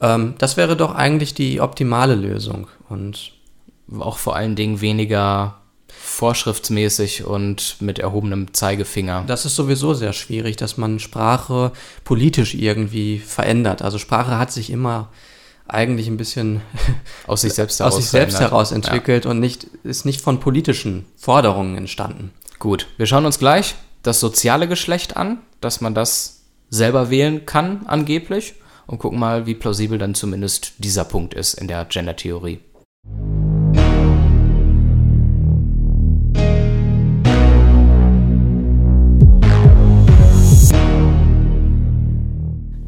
Ähm, 0.00 0.34
das 0.38 0.56
wäre 0.56 0.76
doch 0.76 0.94
eigentlich 0.94 1.34
die 1.34 1.60
optimale 1.60 2.14
Lösung. 2.14 2.68
Und 2.88 3.32
auch 3.98 4.18
vor 4.18 4.36
allen 4.36 4.54
Dingen 4.54 4.80
weniger 4.80 5.56
vorschriftsmäßig 5.88 7.24
und 7.24 7.76
mit 7.80 7.98
erhobenem 7.98 8.54
Zeigefinger. 8.54 9.24
Das 9.26 9.44
ist 9.44 9.56
sowieso 9.56 9.94
sehr 9.94 10.12
schwierig, 10.12 10.56
dass 10.56 10.76
man 10.76 11.00
Sprache 11.00 11.72
politisch 12.04 12.54
irgendwie 12.54 13.18
verändert. 13.18 13.82
Also 13.82 13.98
Sprache 13.98 14.38
hat 14.38 14.52
sich 14.52 14.70
immer 14.70 15.08
eigentlich 15.68 16.08
ein 16.08 16.16
bisschen 16.16 16.62
aus 17.26 17.42
sich 17.42 17.54
selbst 17.54 17.80
heraus, 17.80 17.94
aus 17.94 18.00
sich 18.00 18.10
selbst 18.10 18.40
heraus 18.40 18.72
entwickelt 18.72 19.24
ja. 19.24 19.30
und 19.30 19.40
nicht, 19.40 19.64
ist 19.84 20.04
nicht 20.04 20.20
von 20.20 20.40
politischen 20.40 21.06
Forderungen 21.16 21.76
entstanden. 21.76 22.32
Gut, 22.58 22.88
wir 22.96 23.06
schauen 23.06 23.26
uns 23.26 23.38
gleich 23.38 23.74
das 24.02 24.20
soziale 24.20 24.68
Geschlecht 24.68 25.16
an, 25.16 25.38
dass 25.60 25.80
man 25.80 25.94
das 25.94 26.42
selber 26.70 27.10
wählen 27.10 27.46
kann, 27.46 27.86
angeblich, 27.86 28.54
und 28.86 28.98
gucken 28.98 29.18
mal, 29.18 29.46
wie 29.46 29.54
plausibel 29.54 29.98
dann 29.98 30.14
zumindest 30.14 30.74
dieser 30.78 31.04
Punkt 31.04 31.34
ist 31.34 31.54
in 31.54 31.66
der 31.66 31.84
Gender-Theorie. 31.84 32.60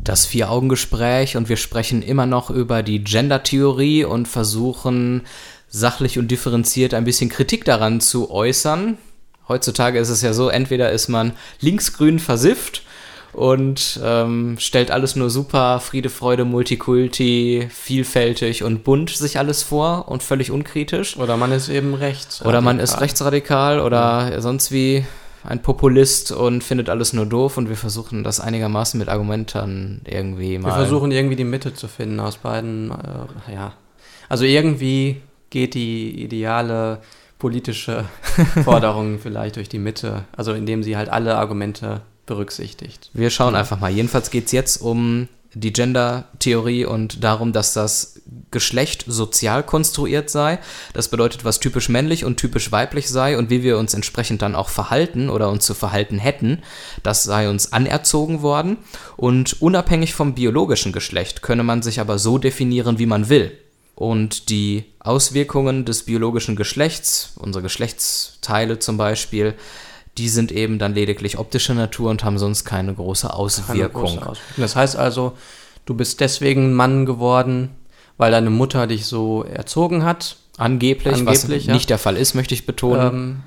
Das 0.08 0.24
Vier-Augen-Gespräch 0.24 1.36
und 1.36 1.48
wir 1.48 1.56
sprechen 1.56 2.02
immer 2.02 2.24
noch 2.24 2.48
über 2.50 2.82
die 2.82 3.04
Gender-Theorie 3.04 4.04
und 4.04 4.26
versuchen 4.26 5.22
sachlich 5.68 6.18
und 6.18 6.30
differenziert 6.30 6.94
ein 6.94 7.04
bisschen 7.04 7.28
Kritik 7.28 7.64
daran 7.66 8.00
zu 8.00 8.30
äußern. 8.30 8.96
Heutzutage 9.48 9.98
ist 9.98 10.08
es 10.08 10.22
ja 10.22 10.32
so, 10.32 10.48
entweder 10.48 10.92
ist 10.92 11.08
man 11.08 11.32
linksgrün 11.60 12.18
versifft 12.18 12.82
und 13.34 14.00
ähm, 14.02 14.56
stellt 14.58 14.90
alles 14.90 15.14
nur 15.14 15.28
super, 15.28 15.78
Friede, 15.80 16.08
Freude, 16.08 16.46
Multikulti, 16.46 17.68
vielfältig 17.70 18.62
und 18.62 18.84
bunt 18.84 19.10
sich 19.10 19.38
alles 19.38 19.62
vor 19.62 20.08
und 20.08 20.22
völlig 20.22 20.50
unkritisch. 20.50 21.18
Oder 21.18 21.36
man 21.36 21.52
ist 21.52 21.68
eben 21.68 21.92
rechts. 21.92 22.44
Oder 22.44 22.62
man 22.62 22.80
ist 22.80 23.00
rechtsradikal 23.00 23.80
oder 23.80 24.30
ja. 24.32 24.40
sonst 24.40 24.72
wie 24.72 25.04
ein 25.48 25.62
Populist 25.62 26.30
und 26.30 26.62
findet 26.62 26.90
alles 26.90 27.14
nur 27.14 27.24
doof 27.24 27.56
und 27.56 27.70
wir 27.70 27.76
versuchen 27.76 28.22
das 28.22 28.38
einigermaßen 28.38 28.98
mit 28.98 29.08
Argumenten 29.08 30.02
irgendwie 30.04 30.58
mal. 30.58 30.68
Wir 30.68 30.74
versuchen 30.74 31.10
irgendwie 31.10 31.36
die 31.36 31.44
Mitte 31.44 31.72
zu 31.72 31.88
finden 31.88 32.20
aus 32.20 32.36
beiden, 32.36 32.90
äh, 32.90 33.54
ja. 33.54 33.72
Also 34.28 34.44
irgendwie 34.44 35.22
geht 35.48 35.72
die 35.72 36.22
ideale 36.22 37.00
politische 37.38 38.04
Forderung 38.64 39.18
vielleicht 39.18 39.56
durch 39.56 39.70
die 39.70 39.78
Mitte, 39.78 40.24
also 40.36 40.52
indem 40.52 40.82
sie 40.82 40.98
halt 40.98 41.08
alle 41.08 41.38
Argumente 41.38 42.02
berücksichtigt. 42.26 43.08
Wir 43.14 43.30
schauen 43.30 43.54
einfach 43.54 43.80
mal. 43.80 43.90
Jedenfalls 43.90 44.30
geht 44.30 44.46
es 44.46 44.52
jetzt 44.52 44.82
um 44.82 45.28
die 45.54 45.72
Gender-Theorie 45.72 46.84
und 46.84 47.24
darum, 47.24 47.52
dass 47.52 47.72
das 47.72 48.20
Geschlecht 48.50 49.04
sozial 49.06 49.62
konstruiert 49.62 50.30
sei. 50.30 50.58
Das 50.92 51.08
bedeutet, 51.08 51.44
was 51.44 51.60
typisch 51.60 51.88
männlich 51.88 52.24
und 52.24 52.36
typisch 52.36 52.70
weiblich 52.72 53.08
sei 53.08 53.38
und 53.38 53.50
wie 53.50 53.62
wir 53.62 53.78
uns 53.78 53.94
entsprechend 53.94 54.42
dann 54.42 54.54
auch 54.54 54.68
verhalten 54.68 55.30
oder 55.30 55.50
uns 55.50 55.64
zu 55.64 55.74
verhalten 55.74 56.18
hätten, 56.18 56.62
das 57.02 57.24
sei 57.24 57.48
uns 57.48 57.72
anerzogen 57.72 58.42
worden. 58.42 58.78
Und 59.16 59.60
unabhängig 59.60 60.14
vom 60.14 60.34
biologischen 60.34 60.92
Geschlecht 60.92 61.42
könne 61.42 61.62
man 61.62 61.82
sich 61.82 62.00
aber 62.00 62.18
so 62.18 62.38
definieren, 62.38 62.98
wie 62.98 63.06
man 63.06 63.28
will. 63.28 63.52
Und 63.94 64.48
die 64.48 64.84
Auswirkungen 65.00 65.84
des 65.84 66.04
biologischen 66.04 66.54
Geschlechts, 66.54 67.32
unsere 67.36 67.62
Geschlechtsteile 67.62 68.78
zum 68.78 68.96
Beispiel, 68.96 69.54
die 70.18 70.28
sind 70.28 70.52
eben 70.52 70.78
dann 70.78 70.94
lediglich 70.94 71.38
optischer 71.38 71.74
Natur 71.74 72.10
und 72.10 72.24
haben 72.24 72.38
sonst 72.38 72.64
keine 72.64 72.92
große 72.92 73.32
Auswirkung. 73.32 73.76
Keine 73.76 73.88
große 73.88 74.26
Auswirkung. 74.26 74.54
Das 74.56 74.76
heißt 74.76 74.96
also, 74.96 75.32
du 75.86 75.94
bist 75.94 76.20
deswegen 76.20 76.74
Mann 76.74 77.06
geworden, 77.06 77.70
weil 78.16 78.32
deine 78.32 78.50
Mutter 78.50 78.86
dich 78.86 79.06
so 79.06 79.44
erzogen 79.44 80.04
hat. 80.04 80.36
Angeblich, 80.56 81.14
Angeblich 81.14 81.60
was 81.60 81.66
ja. 81.66 81.72
nicht 81.72 81.88
der 81.88 81.98
Fall 81.98 82.16
ist, 82.16 82.34
möchte 82.34 82.52
ich 82.52 82.66
betonen. 82.66 83.14
Ähm, 83.14 83.40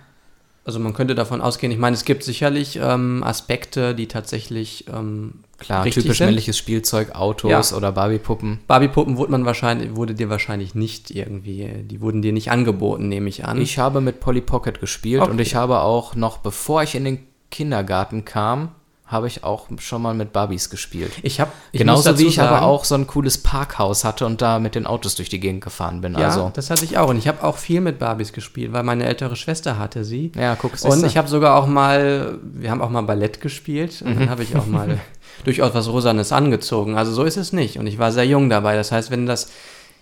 also 0.63 0.79
man 0.79 0.93
könnte 0.93 1.13
davon 1.15 1.41
ausgehen, 1.41 1.71
ich 1.71 1.79
meine, 1.79 1.95
es 1.95 2.05
gibt 2.05 2.23
sicherlich 2.23 2.79
ähm, 2.81 3.23
Aspekte, 3.23 3.93
die 3.93 4.07
tatsächlich 4.07 4.85
ähm, 4.87 5.43
Klar, 5.61 5.85
typisch 5.85 6.17
sind. 6.17 6.27
männliches 6.27 6.57
Spielzeug, 6.57 7.15
Autos 7.15 7.71
ja. 7.71 7.77
oder 7.77 7.91
Barbiepuppen. 7.91 8.59
Barbiepuppen 8.67 9.17
wurde 9.17 9.31
man 9.31 9.45
wahrscheinlich, 9.45 9.95
wurde 9.95 10.13
dir 10.13 10.29
wahrscheinlich 10.29 10.75
nicht 10.75 11.11
irgendwie, 11.11 11.67
die 11.83 12.01
wurden 12.01 12.21
dir 12.21 12.33
nicht 12.33 12.51
angeboten, 12.51 13.07
nehme 13.07 13.29
ich 13.29 13.45
an. 13.45 13.61
Ich 13.61 13.77
habe 13.77 14.01
mit 14.01 14.19
Polly 14.19 14.41
Pocket 14.41 14.79
gespielt 14.79 15.21
okay. 15.21 15.31
und 15.31 15.39
ich 15.39 15.55
habe 15.55 15.81
auch 15.81 16.15
noch, 16.15 16.39
bevor 16.39 16.83
ich 16.83 16.95
in 16.95 17.05
den 17.05 17.19
Kindergarten 17.49 18.25
kam, 18.25 18.71
habe 19.11 19.27
ich 19.27 19.43
auch 19.43 19.67
schon 19.79 20.01
mal 20.01 20.13
mit 20.13 20.31
Barbies 20.31 20.69
gespielt. 20.69 21.11
Ich 21.21 21.41
habe 21.41 21.51
genauso 21.73 22.17
wie 22.17 22.27
ich 22.27 22.35
sagen, 22.35 22.47
aber 22.47 22.65
auch 22.65 22.85
so 22.85 22.95
ein 22.95 23.07
cooles 23.07 23.37
Parkhaus 23.37 24.05
hatte 24.05 24.25
und 24.25 24.41
da 24.41 24.57
mit 24.57 24.73
den 24.73 24.87
Autos 24.87 25.15
durch 25.15 25.27
die 25.27 25.41
Gegend 25.41 25.61
gefahren 25.61 25.99
bin. 25.99 26.13
Ja, 26.13 26.29
also. 26.29 26.49
das 26.53 26.69
hatte 26.69 26.85
ich 26.85 26.97
auch 26.97 27.09
und 27.09 27.17
ich 27.17 27.27
habe 27.27 27.43
auch 27.43 27.57
viel 27.57 27.81
mit 27.81 27.99
Barbies 27.99 28.31
gespielt, 28.31 28.71
weil 28.71 28.83
meine 28.83 29.03
ältere 29.03 29.35
Schwester 29.35 29.77
hatte 29.77 30.05
sie. 30.05 30.31
Ja, 30.35 30.55
guck. 30.55 30.81
Und 30.83 31.05
ich 31.05 31.17
habe 31.17 31.27
sogar 31.27 31.57
auch 31.57 31.67
mal, 31.67 32.39
wir 32.41 32.71
haben 32.71 32.81
auch 32.81 32.89
mal 32.89 33.01
Ballett 33.01 33.41
gespielt 33.41 34.01
und 34.01 34.15
mhm. 34.15 34.19
dann 34.19 34.29
habe 34.29 34.43
ich 34.43 34.55
auch 34.55 34.65
mal 34.65 34.97
durchaus 35.43 35.73
was 35.73 35.87
Rosanes 35.87 36.31
angezogen. 36.31 36.97
Also 36.97 37.11
so 37.11 37.23
ist 37.23 37.37
es 37.37 37.53
nicht 37.53 37.77
und 37.77 37.87
ich 37.87 37.97
war 37.97 38.11
sehr 38.11 38.25
jung 38.25 38.49
dabei. 38.49 38.75
Das 38.75 38.91
heißt, 38.91 39.11
wenn 39.11 39.25
das 39.25 39.49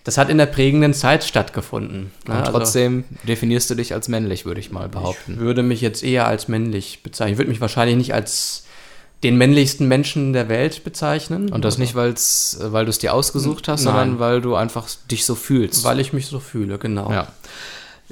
das 0.04 0.16
hat 0.16 0.30
in 0.30 0.38
der 0.38 0.46
prägenden 0.46 0.94
Zeit 0.94 1.24
stattgefunden. 1.24 2.10
Und 2.26 2.44
trotzdem 2.46 3.04
also, 3.10 3.26
definierst 3.26 3.68
du 3.68 3.74
dich 3.74 3.92
als 3.92 4.08
männlich, 4.08 4.46
würde 4.46 4.60
ich 4.60 4.70
mal 4.70 4.88
behaupten. 4.88 5.34
Ich 5.34 5.38
würde 5.38 5.62
mich 5.62 5.82
jetzt 5.82 6.02
eher 6.02 6.26
als 6.26 6.48
männlich 6.48 7.02
bezeichnen. 7.02 7.34
Ich 7.34 7.38
würde 7.38 7.50
mich 7.50 7.60
wahrscheinlich 7.60 7.96
nicht 7.96 8.14
als 8.14 8.64
den 9.22 9.36
männlichsten 9.36 9.86
Menschen 9.86 10.32
der 10.32 10.48
Welt 10.48 10.84
bezeichnen. 10.84 11.52
Und 11.52 11.66
das 11.66 11.76
nicht, 11.76 11.94
weil's, 11.94 12.58
weil 12.60 12.86
du 12.86 12.90
es 12.90 12.98
dir 12.98 13.12
ausgesucht 13.12 13.68
hast, 13.68 13.84
nein. 13.84 13.94
sondern 13.94 14.18
weil 14.18 14.40
du 14.40 14.54
einfach 14.54 14.88
dich 15.10 15.26
so 15.26 15.34
fühlst. 15.34 15.84
Weil 15.84 16.00
ich 16.00 16.14
mich 16.14 16.26
so 16.26 16.40
fühle, 16.40 16.78
genau. 16.78 17.12
Ja. 17.12 17.28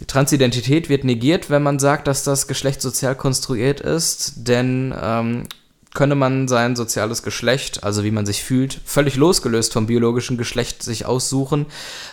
Transidentität 0.06 0.90
wird 0.90 1.04
negiert, 1.04 1.48
wenn 1.48 1.62
man 1.62 1.78
sagt, 1.78 2.06
dass 2.06 2.22
das 2.22 2.46
Geschlecht 2.46 2.82
sozial 2.82 3.14
konstruiert 3.14 3.80
ist, 3.80 4.34
denn 4.36 4.94
ähm, 5.00 5.44
könne 5.94 6.14
man 6.14 6.48
sein 6.48 6.76
soziales 6.76 7.22
Geschlecht, 7.22 7.82
also 7.82 8.04
wie 8.04 8.10
man 8.10 8.26
sich 8.26 8.44
fühlt, 8.44 8.80
völlig 8.84 9.16
losgelöst 9.16 9.72
vom 9.72 9.86
biologischen 9.86 10.36
Geschlecht 10.36 10.82
sich 10.82 11.06
aussuchen, 11.06 11.66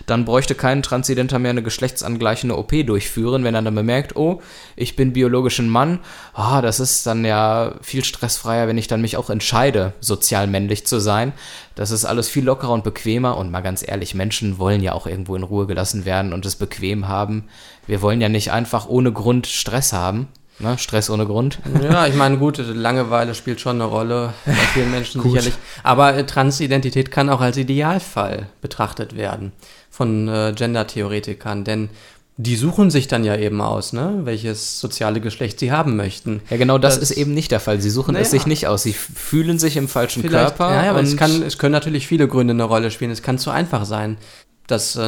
dann 0.05 0.23
bräuchte 0.23 0.55
kein 0.55 0.81
Transidenter 0.81 1.39
mehr 1.39 1.51
eine 1.51 1.61
geschlechtsangleichende 1.61 2.57
OP 2.57 2.71
durchführen, 2.85 3.43
wenn 3.43 3.53
er 3.53 3.61
dann 3.61 3.75
bemerkt, 3.75 4.15
oh, 4.15 4.41
ich 4.75 4.95
bin 4.95 5.13
biologisch 5.13 5.59
ein 5.59 5.69
Mann, 5.69 5.99
ah, 6.33 6.61
das 6.61 6.79
ist 6.79 7.05
dann 7.05 7.25
ja 7.25 7.75
viel 7.81 8.03
stressfreier, 8.03 8.67
wenn 8.67 8.77
ich 8.77 8.87
dann 8.87 9.01
mich 9.01 9.17
auch 9.17 9.29
entscheide, 9.29 9.93
sozial 9.99 10.47
männlich 10.47 10.87
zu 10.87 10.99
sein. 10.99 11.33
Das 11.75 11.91
ist 11.91 12.05
alles 12.05 12.29
viel 12.29 12.45
lockerer 12.45 12.71
und 12.71 12.85
bequemer 12.85 13.37
und 13.37 13.51
mal 13.51 13.61
ganz 13.61 13.85
ehrlich, 13.85 14.15
Menschen 14.15 14.57
wollen 14.57 14.81
ja 14.81 14.93
auch 14.93 15.05
irgendwo 15.05 15.35
in 15.35 15.43
Ruhe 15.43 15.67
gelassen 15.67 16.05
werden 16.05 16.31
und 16.31 16.45
es 16.45 16.55
bequem 16.55 17.09
haben. 17.09 17.49
Wir 17.87 18.01
wollen 18.01 18.21
ja 18.21 18.29
nicht 18.29 18.51
einfach 18.51 18.87
ohne 18.87 19.11
Grund 19.11 19.47
Stress 19.47 19.91
haben. 19.91 20.27
Ne? 20.59 20.77
Stress 20.77 21.09
ohne 21.09 21.25
Grund. 21.25 21.59
Ja, 21.81 22.07
ich 22.07 22.15
meine, 22.15 22.37
gut, 22.37 22.57
Langeweile 22.57 23.35
spielt 23.35 23.59
schon 23.59 23.81
eine 23.81 23.85
Rolle 23.85 24.33
bei 24.45 24.53
vielen 24.53 24.91
Menschen 24.91 25.21
sicherlich. 25.23 25.53
Aber 25.83 26.15
äh, 26.15 26.25
Transidentität 26.25 27.11
kann 27.11 27.29
auch 27.29 27.41
als 27.41 27.57
Idealfall 27.57 28.47
betrachtet 28.61 29.17
werden 29.17 29.51
von 29.89 30.27
äh, 30.27 30.53
Gender-Theoretikern, 30.55 31.63
denn 31.63 31.89
die 32.37 32.57
suchen 32.57 32.91
sich 32.91 33.07
dann 33.07 33.23
ja 33.23 33.37
eben 33.37 33.61
aus, 33.61 33.93
ne, 33.93 34.21
welches 34.23 34.79
soziale 34.81 35.21
Geschlecht 35.21 35.59
sie 35.59 35.71
haben 35.71 35.95
möchten. 35.95 36.41
Ja, 36.49 36.57
genau 36.57 36.77
das, 36.77 36.99
das 36.99 37.11
ist 37.11 37.17
eben 37.17 37.33
nicht 37.33 37.51
der 37.51 37.61
Fall. 37.61 37.79
Sie 37.79 37.89
suchen 37.89 38.13
naja. 38.13 38.23
es 38.23 38.31
sich 38.31 38.45
nicht 38.45 38.67
aus. 38.67 38.83
Sie 38.83 38.91
fühlen 38.91 39.57
sich 39.57 39.77
im 39.77 39.87
falschen 39.87 40.21
Vielleicht, 40.21 40.57
Körper. 40.57 40.83
Ja, 40.83 40.89
aber 40.89 41.01
es, 41.01 41.15
kann, 41.15 41.41
es 41.43 41.57
können 41.57 41.71
natürlich 41.71 42.07
viele 42.07 42.27
Gründe 42.27 42.51
eine 42.51 42.65
Rolle 42.65 42.91
spielen. 42.91 43.11
Es 43.11 43.21
kann 43.21 43.37
zu 43.37 43.51
einfach 43.51 43.85
sein, 43.85 44.17
das 44.67 44.97
äh, 44.97 45.01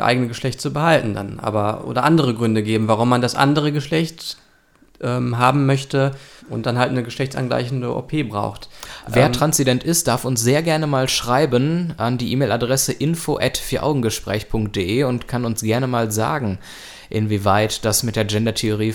eigene 0.00 0.28
Geschlecht 0.28 0.60
zu 0.62 0.72
behalten 0.72 1.12
dann. 1.12 1.38
Aber, 1.38 1.86
oder 1.86 2.04
andere 2.04 2.32
Gründe 2.32 2.62
geben, 2.62 2.88
warum 2.88 3.10
man 3.10 3.20
das 3.20 3.34
andere 3.34 3.72
Geschlecht 3.72 4.38
ähm, 5.02 5.38
haben 5.38 5.66
möchte 5.66 6.12
und 6.48 6.66
dann 6.66 6.78
halt 6.78 6.90
eine 6.90 7.02
geschlechtsangleichende 7.02 7.94
OP 7.94 8.12
braucht. 8.28 8.68
Wer 9.06 9.26
ähm, 9.26 9.32
transident 9.32 9.84
ist, 9.84 10.08
darf 10.08 10.24
uns 10.24 10.40
sehr 10.42 10.62
gerne 10.62 10.86
mal 10.86 11.08
schreiben 11.08 11.94
an 11.96 12.18
die 12.18 12.32
E-Mail-Adresse 12.32 12.92
info 12.92 13.38
at 13.38 13.58
vieraugengespräch.de 13.58 15.04
und 15.04 15.28
kann 15.28 15.44
uns 15.44 15.62
gerne 15.62 15.86
mal 15.86 16.10
sagen, 16.10 16.58
inwieweit 17.08 17.84
das 17.84 18.02
mit 18.02 18.16
der 18.16 18.24
Gender-Theorie 18.24 18.94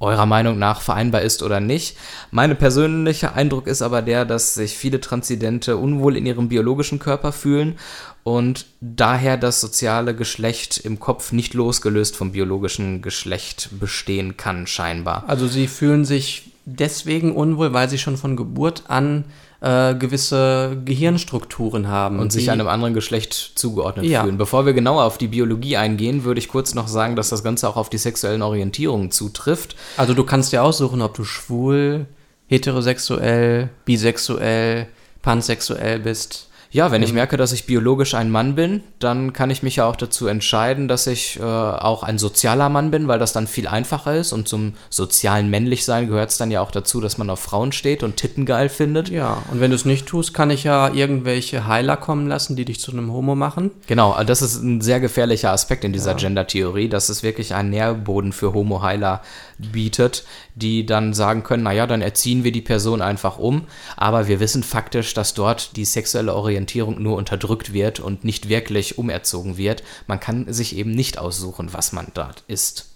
eurer 0.00 0.26
Meinung 0.26 0.58
nach 0.58 0.80
vereinbar 0.80 1.22
ist 1.22 1.42
oder 1.42 1.60
nicht. 1.60 1.96
Mein 2.30 2.56
persönlicher 2.56 3.34
Eindruck 3.34 3.66
ist 3.66 3.82
aber 3.82 4.02
der, 4.02 4.24
dass 4.24 4.54
sich 4.54 4.76
viele 4.76 5.00
Transidente 5.00 5.76
unwohl 5.76 6.16
in 6.16 6.26
ihrem 6.26 6.48
biologischen 6.48 6.98
Körper 6.98 7.32
fühlen 7.32 7.78
und 8.22 8.66
daher 8.80 9.36
das 9.36 9.60
soziale 9.60 10.14
Geschlecht 10.14 10.78
im 10.78 11.00
Kopf 11.00 11.32
nicht 11.32 11.54
losgelöst 11.54 12.16
vom 12.16 12.32
biologischen 12.32 13.02
Geschlecht 13.02 13.70
bestehen 13.80 14.36
kann, 14.36 14.66
scheinbar. 14.66 15.24
Also 15.26 15.48
sie 15.48 15.66
fühlen 15.66 16.04
sich 16.04 16.52
deswegen 16.64 17.34
unwohl, 17.34 17.72
weil 17.72 17.88
sie 17.88 17.98
schon 17.98 18.16
von 18.16 18.36
Geburt 18.36 18.84
an 18.88 19.24
äh, 19.60 19.94
gewisse 19.94 20.80
Gehirnstrukturen 20.84 21.88
haben. 21.88 22.18
Und 22.20 22.32
sich 22.32 22.50
einem 22.50 22.68
anderen 22.68 22.94
Geschlecht 22.94 23.52
zugeordnet 23.56 24.06
ja. 24.06 24.22
fühlen. 24.22 24.38
Bevor 24.38 24.66
wir 24.66 24.72
genauer 24.72 25.04
auf 25.04 25.18
die 25.18 25.28
Biologie 25.28 25.76
eingehen, 25.76 26.24
würde 26.24 26.38
ich 26.38 26.48
kurz 26.48 26.74
noch 26.74 26.88
sagen, 26.88 27.16
dass 27.16 27.28
das 27.28 27.42
Ganze 27.42 27.68
auch 27.68 27.76
auf 27.76 27.90
die 27.90 27.98
sexuellen 27.98 28.42
Orientierungen 28.42 29.10
zutrifft. 29.10 29.76
Also 29.96 30.14
du 30.14 30.24
kannst 30.24 30.52
dir 30.52 30.62
aussuchen, 30.62 31.02
ob 31.02 31.14
du 31.14 31.24
schwul, 31.24 32.06
heterosexuell, 32.46 33.70
bisexuell, 33.84 34.86
pansexuell 35.22 35.98
bist. 35.98 36.47
Ja, 36.70 36.90
wenn 36.90 37.02
ich 37.02 37.14
merke, 37.14 37.36
dass 37.36 37.52
ich 37.52 37.66
biologisch 37.66 38.14
ein 38.14 38.30
Mann 38.30 38.54
bin, 38.54 38.82
dann 38.98 39.32
kann 39.32 39.48
ich 39.50 39.62
mich 39.62 39.76
ja 39.76 39.86
auch 39.86 39.96
dazu 39.96 40.26
entscheiden, 40.26 40.86
dass 40.86 41.06
ich 41.06 41.38
äh, 41.40 41.42
auch 41.42 42.02
ein 42.02 42.18
sozialer 42.18 42.68
Mann 42.68 42.90
bin, 42.90 43.08
weil 43.08 43.18
das 43.18 43.32
dann 43.32 43.46
viel 43.46 43.66
einfacher 43.66 44.16
ist. 44.16 44.32
Und 44.32 44.48
zum 44.48 44.74
sozialen 44.90 45.48
Männlichsein 45.48 46.08
gehört 46.08 46.30
es 46.30 46.36
dann 46.36 46.50
ja 46.50 46.60
auch 46.60 46.70
dazu, 46.70 47.00
dass 47.00 47.16
man 47.16 47.30
auf 47.30 47.40
Frauen 47.40 47.72
steht 47.72 48.02
und 48.02 48.16
Titten 48.16 48.44
geil 48.44 48.68
findet. 48.68 49.08
Ja, 49.08 49.42
und 49.50 49.60
wenn 49.60 49.70
du 49.70 49.76
es 49.76 49.86
nicht 49.86 50.06
tust, 50.06 50.34
kann 50.34 50.50
ich 50.50 50.64
ja 50.64 50.92
irgendwelche 50.92 51.66
Heiler 51.66 51.96
kommen 51.96 52.26
lassen, 52.26 52.54
die 52.54 52.66
dich 52.66 52.80
zu 52.80 52.92
einem 52.92 53.12
Homo 53.12 53.34
machen. 53.34 53.70
Genau, 53.86 54.12
also 54.12 54.26
das 54.26 54.42
ist 54.42 54.62
ein 54.62 54.82
sehr 54.82 55.00
gefährlicher 55.00 55.52
Aspekt 55.52 55.84
in 55.84 55.94
dieser 55.94 56.12
ja. 56.12 56.16
Gender-Theorie, 56.18 56.88
dass 56.90 57.08
es 57.08 57.22
wirklich 57.22 57.54
einen 57.54 57.70
Nährboden 57.70 58.32
für 58.32 58.52
Homo-Heiler 58.52 59.22
bietet, 59.58 60.24
die 60.54 60.86
dann 60.86 61.14
sagen 61.14 61.42
können, 61.42 61.64
naja, 61.64 61.86
dann 61.86 62.02
erziehen 62.02 62.44
wir 62.44 62.52
die 62.52 62.60
Person 62.60 63.02
einfach 63.02 63.38
um. 63.38 63.66
Aber 63.96 64.28
wir 64.28 64.40
wissen 64.40 64.62
faktisch, 64.62 65.14
dass 65.14 65.34
dort 65.34 65.76
die 65.76 65.84
sexuelle 65.84 66.34
Orientierung 66.34 67.02
nur 67.02 67.16
unterdrückt 67.16 67.72
wird 67.72 68.00
und 68.00 68.24
nicht 68.24 68.48
wirklich 68.48 68.98
umerzogen 68.98 69.56
wird. 69.56 69.82
Man 70.06 70.20
kann 70.20 70.52
sich 70.52 70.76
eben 70.76 70.92
nicht 70.92 71.18
aussuchen, 71.18 71.72
was 71.72 71.92
man 71.92 72.08
dort 72.14 72.44
ist. 72.46 72.90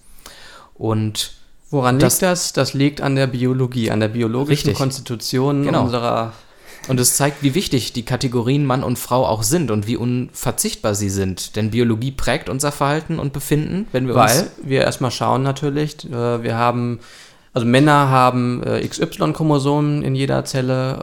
Und 0.74 1.32
Woran 1.70 1.98
das, 1.98 2.14
liegt 2.14 2.22
das? 2.22 2.52
Das 2.52 2.74
liegt 2.74 3.00
an 3.00 3.16
der 3.16 3.26
Biologie, 3.26 3.90
an 3.90 4.00
der 4.00 4.08
biologischen 4.08 4.68
richtig. 4.68 4.76
Konstitution 4.76 5.64
genau. 5.64 5.84
unserer 5.84 6.34
und 6.88 6.98
es 7.00 7.16
zeigt, 7.16 7.42
wie 7.42 7.54
wichtig 7.54 7.92
die 7.92 8.04
Kategorien 8.04 8.66
Mann 8.66 8.82
und 8.82 8.98
Frau 8.98 9.26
auch 9.26 9.42
sind 9.42 9.70
und 9.70 9.86
wie 9.86 9.96
unverzichtbar 9.96 10.94
sie 10.94 11.10
sind. 11.10 11.56
Denn 11.56 11.70
Biologie 11.70 12.10
prägt 12.10 12.48
unser 12.48 12.72
Verhalten 12.72 13.18
und 13.18 13.32
Befinden, 13.32 13.86
wenn 13.92 14.06
wir 14.06 14.14
Weil 14.14 14.24
uns. 14.24 14.50
Weil 14.58 14.70
wir 14.70 14.80
erstmal 14.82 15.10
schauen 15.10 15.42
natürlich, 15.42 16.04
äh, 16.10 16.42
wir 16.42 16.56
haben, 16.56 17.00
also 17.54 17.66
Männer 17.66 18.08
haben 18.08 18.62
äh, 18.64 18.86
XY-Chromosomen 18.86 20.02
in 20.02 20.14
jeder 20.14 20.44
Zelle. 20.44 20.98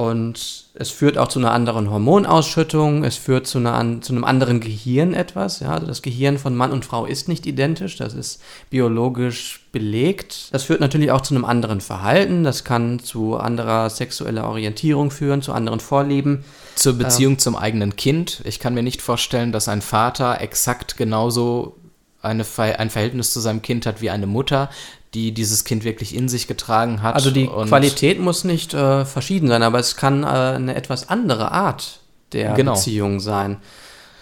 Und 0.00 0.64
es 0.72 0.88
führt 0.88 1.18
auch 1.18 1.28
zu 1.28 1.40
einer 1.40 1.52
anderen 1.52 1.90
Hormonausschüttung, 1.90 3.04
es 3.04 3.16
führt 3.16 3.46
zu, 3.46 3.58
einer, 3.58 4.00
zu 4.00 4.14
einem 4.14 4.24
anderen 4.24 4.60
Gehirn 4.60 5.12
etwas. 5.12 5.60
Ja? 5.60 5.74
Also 5.74 5.86
das 5.86 6.00
Gehirn 6.00 6.38
von 6.38 6.56
Mann 6.56 6.72
und 6.72 6.86
Frau 6.86 7.04
ist 7.04 7.28
nicht 7.28 7.44
identisch, 7.44 7.96
das 7.96 8.14
ist 8.14 8.40
biologisch 8.70 9.66
belegt. 9.72 10.48
Das 10.52 10.62
führt 10.62 10.80
natürlich 10.80 11.10
auch 11.10 11.20
zu 11.20 11.34
einem 11.34 11.44
anderen 11.44 11.82
Verhalten, 11.82 12.44
das 12.44 12.64
kann 12.64 13.00
zu 13.00 13.36
anderer 13.36 13.90
sexueller 13.90 14.48
Orientierung 14.48 15.10
führen, 15.10 15.42
zu 15.42 15.52
anderen 15.52 15.80
Vorlieben. 15.80 16.44
Zur 16.76 16.94
Beziehung 16.94 17.34
ähm, 17.34 17.38
zum 17.38 17.54
eigenen 17.54 17.94
Kind. 17.94 18.40
Ich 18.46 18.58
kann 18.58 18.72
mir 18.72 18.82
nicht 18.82 19.02
vorstellen, 19.02 19.52
dass 19.52 19.68
ein 19.68 19.82
Vater 19.82 20.40
exakt 20.40 20.96
genauso 20.96 21.76
eine, 22.22 22.46
ein 22.56 22.88
Verhältnis 22.88 23.34
zu 23.34 23.40
seinem 23.40 23.60
Kind 23.60 23.84
hat 23.84 24.00
wie 24.00 24.08
eine 24.08 24.26
Mutter 24.26 24.70
die 25.14 25.32
dieses 25.32 25.64
Kind 25.64 25.84
wirklich 25.84 26.14
in 26.14 26.28
sich 26.28 26.46
getragen 26.46 27.02
hat. 27.02 27.14
Also 27.14 27.30
die 27.30 27.46
Qualität 27.46 28.20
muss 28.20 28.44
nicht 28.44 28.74
äh, 28.74 29.04
verschieden 29.04 29.48
sein, 29.48 29.62
aber 29.62 29.78
es 29.78 29.96
kann 29.96 30.22
äh, 30.22 30.26
eine 30.26 30.74
etwas 30.74 31.08
andere 31.08 31.50
Art 31.50 32.00
der 32.32 32.54
genau. 32.54 32.74
Beziehung 32.74 33.18
sein. 33.18 33.56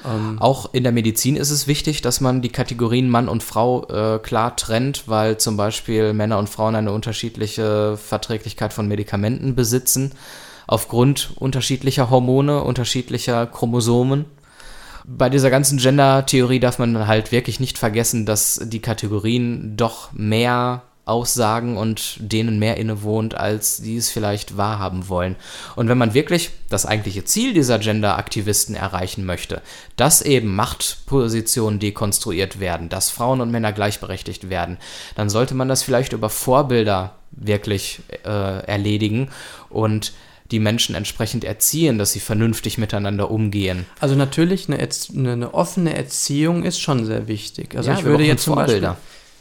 Ähm 0.05 0.38
Auch 0.40 0.72
in 0.72 0.85
der 0.85 0.92
Medizin 0.92 1.37
ist 1.37 1.51
es 1.51 1.66
wichtig, 1.66 2.01
dass 2.03 2.20
man 2.20 2.40
die 2.40 2.48
Kategorien 2.51 3.11
Mann 3.11 3.29
und 3.29 3.42
Frau 3.42 3.87
äh, 3.88 4.18
klar 4.18 4.57
trennt, 4.57 5.09
weil 5.09 5.38
zum 5.38 5.57
Beispiel 5.57 6.12
Männer 6.14 6.38
und 6.38 6.48
Frauen 6.48 6.74
eine 6.74 6.92
unterschiedliche 6.92 7.96
Verträglichkeit 7.96 8.72
von 8.72 8.88
Medikamenten 8.88 9.55
besitzen, 9.55 10.12
aufgrund 10.66 11.33
unterschiedlicher 11.37 12.09
Hormone, 12.11 12.62
unterschiedlicher 12.62 13.46
Chromosomen 13.46 14.24
bei 15.16 15.30
dieser 15.30 15.50
ganzen 15.50 15.78
Gender-Theorie 15.78 16.60
darf 16.60 16.78
man 16.78 17.06
halt 17.06 17.32
wirklich 17.32 17.60
nicht 17.60 17.78
vergessen, 17.78 18.26
dass 18.26 18.60
die 18.62 18.80
Kategorien 18.80 19.74
doch 19.76 20.12
mehr 20.12 20.82
aussagen 21.06 21.78
und 21.78 22.18
denen 22.18 22.58
mehr 22.58 22.76
innewohnt, 22.76 23.34
als 23.34 23.78
die 23.78 23.96
es 23.96 24.10
vielleicht 24.10 24.58
wahrhaben 24.58 25.08
wollen. 25.08 25.36
Und 25.74 25.88
wenn 25.88 25.96
man 25.96 26.12
wirklich 26.12 26.50
das 26.68 26.84
eigentliche 26.84 27.24
Ziel 27.24 27.54
dieser 27.54 27.78
Gender-Aktivisten 27.78 28.74
erreichen 28.74 29.24
möchte, 29.24 29.62
dass 29.96 30.20
eben 30.20 30.54
Machtpositionen 30.54 31.80
dekonstruiert 31.80 32.60
werden, 32.60 32.90
dass 32.90 33.08
Frauen 33.08 33.40
und 33.40 33.50
Männer 33.50 33.72
gleichberechtigt 33.72 34.50
werden, 34.50 34.76
dann 35.14 35.30
sollte 35.30 35.54
man 35.54 35.68
das 35.68 35.82
vielleicht 35.82 36.12
über 36.12 36.28
Vorbilder 36.28 37.14
wirklich 37.30 38.00
äh, 38.26 38.64
erledigen 38.66 39.30
und 39.70 40.12
die 40.50 40.61
Menschen 40.61 40.94
entsprechend 40.94 41.44
erziehen, 41.44 41.98
dass 41.98 42.12
sie 42.12 42.20
vernünftig 42.20 42.78
miteinander 42.78 43.30
umgehen. 43.30 43.87
Also 44.00 44.14
natürlich 44.14 44.68
eine, 44.68 44.78
eine, 44.78 45.32
eine 45.32 45.54
offene 45.54 45.94
Erziehung 45.94 46.64
ist 46.64 46.80
schon 46.80 47.04
sehr 47.04 47.28
wichtig. 47.28 47.76
Also 47.76 47.90
ja, 47.90 47.98
ich 47.98 48.04
würde 48.04 48.24
jetzt 48.24 48.44
zum 48.44 48.54
Beispiel, 48.54 48.94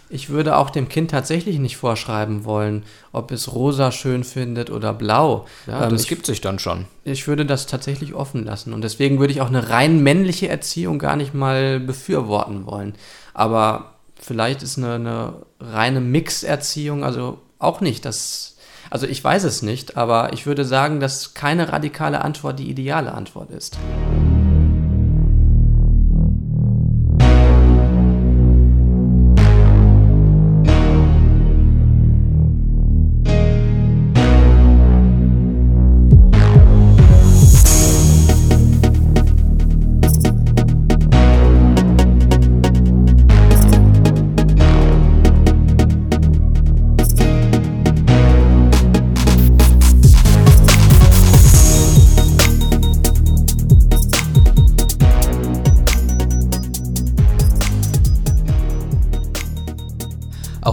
ich 0.09 0.29
würde 0.29 0.55
auch 0.57 0.69
dem 0.69 0.87
Kind 0.87 1.11
tatsächlich 1.11 1.59
nicht 1.59 1.77
vorschreiben 1.77 2.45
wollen, 2.45 2.83
ob 3.11 3.31
es 3.31 3.53
rosa 3.53 3.91
schön 3.91 4.23
findet 4.23 4.69
oder 4.69 4.93
blau. 4.93 5.45
Ja, 5.65 5.85
ähm, 5.85 5.91
das 5.91 6.03
ich, 6.03 6.07
gibt 6.07 6.25
sich 6.25 6.41
dann 6.41 6.59
schon. 6.59 6.85
Ich 7.03 7.27
würde 7.27 7.45
das 7.45 7.67
tatsächlich 7.67 8.13
offen 8.13 8.45
lassen 8.45 8.73
und 8.73 8.83
deswegen 8.83 9.19
würde 9.19 9.33
ich 9.33 9.41
auch 9.41 9.47
eine 9.47 9.69
rein 9.69 10.01
männliche 10.03 10.47
Erziehung 10.47 10.99
gar 10.99 11.15
nicht 11.15 11.33
mal 11.33 11.79
befürworten 11.79 12.65
wollen. 12.65 12.95
Aber 13.33 13.95
vielleicht 14.19 14.63
ist 14.63 14.77
eine, 14.77 14.93
eine 14.95 15.33
reine 15.59 16.01
Mixerziehung 16.01 17.03
also 17.03 17.39
auch 17.59 17.81
nicht 17.81 18.05
das 18.05 18.56
also 18.89 19.07
ich 19.07 19.23
weiß 19.23 19.43
es 19.43 19.61
nicht, 19.61 19.97
aber 19.97 20.33
ich 20.33 20.45
würde 20.45 20.65
sagen, 20.65 20.99
dass 20.99 21.33
keine 21.33 21.71
radikale 21.71 22.21
Antwort 22.21 22.59
die 22.59 22.69
ideale 22.69 23.13
Antwort 23.13 23.51
ist. 23.51 23.77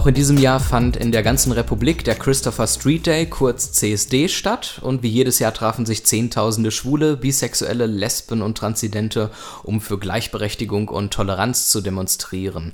Auch 0.05 0.09
in 0.09 0.13
diesem 0.13 0.37
Jahr 0.37 0.59
fand 0.59 0.97
in 0.97 1.11
der 1.11 1.23
ganzen 1.23 1.51
Republik 1.51 2.03
der 2.03 2.13
Christopher 2.13 2.67
Street 2.67 3.07
Day, 3.07 3.25
kurz 3.25 3.71
CSD, 3.71 4.29
statt 4.29 4.79
und 4.83 5.01
wie 5.01 5.07
jedes 5.07 5.39
Jahr 5.39 5.51
trafen 5.51 5.87
sich 5.87 6.05
Zehntausende 6.05 6.69
Schwule, 6.69 7.17
Bisexuelle, 7.17 7.87
Lesben 7.87 8.43
und 8.43 8.55
Transidente, 8.55 9.31
um 9.63 9.81
für 9.81 9.97
Gleichberechtigung 9.97 10.89
und 10.89 11.11
Toleranz 11.11 11.69
zu 11.69 11.81
demonstrieren. 11.81 12.73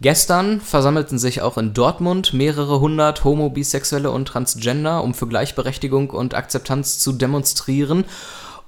Gestern 0.00 0.60
versammelten 0.60 1.18
sich 1.18 1.42
auch 1.42 1.58
in 1.58 1.74
Dortmund 1.74 2.32
mehrere 2.32 2.78
hundert 2.78 3.24
Homo, 3.24 3.50
Bisexuelle 3.50 4.12
und 4.12 4.28
Transgender, 4.28 5.02
um 5.02 5.14
für 5.14 5.26
Gleichberechtigung 5.26 6.10
und 6.10 6.34
Akzeptanz 6.34 7.00
zu 7.00 7.10
demonstrieren 7.10 8.04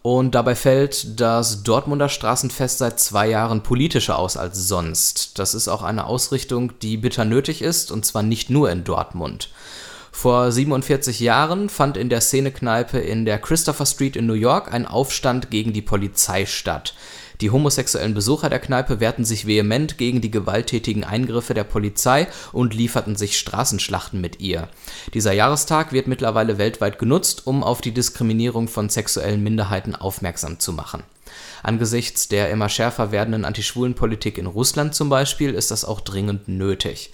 und 0.03 0.35
dabei 0.35 0.55
fällt 0.55 1.21
das 1.21 1.63
Dortmunder 1.63 2.09
Straßenfest 2.09 2.79
seit 2.79 3.01
zwei 3.01 3.29
Jahren 3.29 3.63
politischer 3.63 4.19
aus 4.19 4.37
als 4.37 4.67
sonst. 4.67 5.39
Das 5.39 5.55
ist 5.55 5.69
auch 5.69 5.83
eine 5.83 6.07
Ausrichtung, 6.07 6.73
die 6.81 6.97
bitter 6.97 7.25
nötig 7.25 7.61
ist, 7.61 7.91
und 7.91 8.07
zwar 8.07 8.23
nicht 8.23 8.49
nur 8.49 8.71
in 8.71 8.85
Dortmund. 8.85 9.51
Vor 10.11 10.51
47 10.51 11.21
Jahren 11.21 11.69
fand 11.69 11.97
in 11.97 12.09
der 12.09 12.21
Szenekneipe 12.21 12.99
in 12.99 13.25
der 13.25 13.39
Christopher 13.39 13.87
Street 13.87 14.17
in 14.17 14.27
New 14.27 14.35
York 14.35 14.73
ein 14.73 14.87
Aufstand 14.87 15.51
gegen 15.51 15.73
die 15.73 15.83
Polizei 15.83 16.47
statt. 16.47 16.95
Die 17.41 17.51
homosexuellen 17.51 18.13
Besucher 18.13 18.51
der 18.51 18.59
Kneipe 18.59 19.01
wehrten 19.01 19.25
sich 19.25 19.47
vehement 19.47 19.97
gegen 19.97 20.21
die 20.21 20.31
gewalttätigen 20.31 21.05
Eingriffe 21.05 21.55
der 21.55 21.65
Polizei 21.65 22.27
und 22.53 22.75
lieferten 22.75 23.17
sich 23.17 23.39
Straßenschlachten 23.39 24.21
mit 24.21 24.41
ihr. 24.41 24.69
Dieser 25.15 25.33
Jahrestag 25.33 25.93
wird 25.93 26.07
mittlerweile 26.07 26.59
weltweit 26.59 26.99
genutzt, 26.99 27.47
um 27.47 27.65
auf 27.65 27.81
die 27.81 27.93
Diskriminierung 27.93 28.69
von 28.69 28.91
sexuellen 28.91 29.43
Minderheiten 29.43 29.95
aufmerksam 29.95 30.59
zu 30.59 30.73
machen. 30.73 31.03
Angesichts 31.63 32.29
der 32.29 32.51
immer 32.51 32.69
schärfer 32.69 33.13
werdenden 33.13 33.45
Antischwulenpolitik 33.45 34.37
in 34.37 34.47
Russland 34.47 34.95
zum 34.95 35.09
Beispiel 35.09 35.55
ist 35.55 35.71
das 35.71 35.85
auch 35.85 36.01
dringend 36.01 36.49
nötig. 36.49 37.13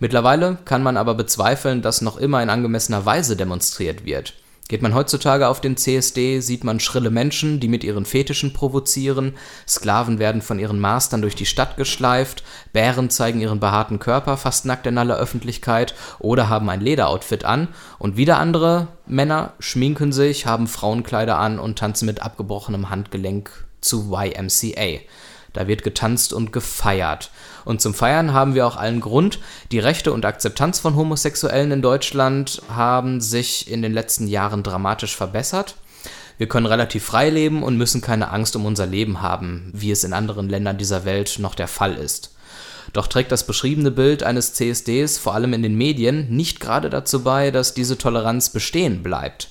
Mittlerweile 0.00 0.58
kann 0.64 0.82
man 0.82 0.96
aber 0.96 1.14
bezweifeln, 1.14 1.82
dass 1.82 2.00
noch 2.00 2.16
immer 2.16 2.42
in 2.42 2.50
angemessener 2.50 3.04
Weise 3.04 3.36
demonstriert 3.36 4.04
wird. 4.04 4.34
Geht 4.68 4.82
man 4.82 4.94
heutzutage 4.94 5.48
auf 5.48 5.62
den 5.62 5.78
CSD, 5.78 6.40
sieht 6.40 6.62
man 6.62 6.78
schrille 6.78 7.08
Menschen, 7.08 7.58
die 7.58 7.68
mit 7.68 7.84
ihren 7.84 8.04
Fetischen 8.04 8.52
provozieren, 8.52 9.34
Sklaven 9.66 10.18
werden 10.18 10.42
von 10.42 10.58
ihren 10.58 10.78
Mastern 10.78 11.22
durch 11.22 11.34
die 11.34 11.46
Stadt 11.46 11.78
geschleift, 11.78 12.44
Bären 12.74 13.08
zeigen 13.08 13.40
ihren 13.40 13.60
behaarten 13.60 13.98
Körper 13.98 14.36
fast 14.36 14.66
nackt 14.66 14.86
in 14.86 14.98
aller 14.98 15.16
Öffentlichkeit 15.16 15.94
oder 16.18 16.50
haben 16.50 16.68
ein 16.68 16.82
Lederoutfit 16.82 17.46
an 17.46 17.68
und 17.98 18.18
wieder 18.18 18.38
andere 18.38 18.88
Männer 19.06 19.54
schminken 19.58 20.12
sich, 20.12 20.44
haben 20.44 20.66
Frauenkleider 20.66 21.38
an 21.38 21.58
und 21.58 21.78
tanzen 21.78 22.04
mit 22.04 22.20
abgebrochenem 22.20 22.90
Handgelenk 22.90 23.50
zu 23.80 24.14
YMCA. 24.14 25.00
Da 25.54 25.66
wird 25.66 25.82
getanzt 25.82 26.34
und 26.34 26.52
gefeiert. 26.52 27.30
Und 27.64 27.80
zum 27.80 27.94
Feiern 27.94 28.32
haben 28.32 28.54
wir 28.54 28.66
auch 28.66 28.76
allen 28.76 29.00
Grund. 29.00 29.38
Die 29.72 29.78
Rechte 29.78 30.12
und 30.12 30.24
Akzeptanz 30.24 30.80
von 30.80 30.96
Homosexuellen 30.96 31.72
in 31.72 31.82
Deutschland 31.82 32.62
haben 32.68 33.20
sich 33.20 33.70
in 33.70 33.82
den 33.82 33.92
letzten 33.92 34.26
Jahren 34.26 34.62
dramatisch 34.62 35.16
verbessert. 35.16 35.76
Wir 36.38 36.48
können 36.48 36.66
relativ 36.66 37.04
frei 37.04 37.30
leben 37.30 37.62
und 37.62 37.76
müssen 37.76 38.00
keine 38.00 38.30
Angst 38.30 38.54
um 38.54 38.64
unser 38.64 38.86
Leben 38.86 39.22
haben, 39.22 39.72
wie 39.74 39.90
es 39.90 40.04
in 40.04 40.12
anderen 40.12 40.48
Ländern 40.48 40.78
dieser 40.78 41.04
Welt 41.04 41.38
noch 41.40 41.56
der 41.56 41.68
Fall 41.68 41.94
ist. 41.94 42.34
Doch 42.92 43.06
trägt 43.06 43.32
das 43.32 43.46
beschriebene 43.46 43.90
Bild 43.90 44.22
eines 44.22 44.54
CSDs 44.54 45.18
vor 45.18 45.34
allem 45.34 45.52
in 45.52 45.62
den 45.62 45.76
Medien 45.76 46.28
nicht 46.30 46.60
gerade 46.60 46.90
dazu 46.90 47.22
bei, 47.22 47.50
dass 47.50 47.74
diese 47.74 47.98
Toleranz 47.98 48.50
bestehen 48.50 49.02
bleibt. 49.02 49.48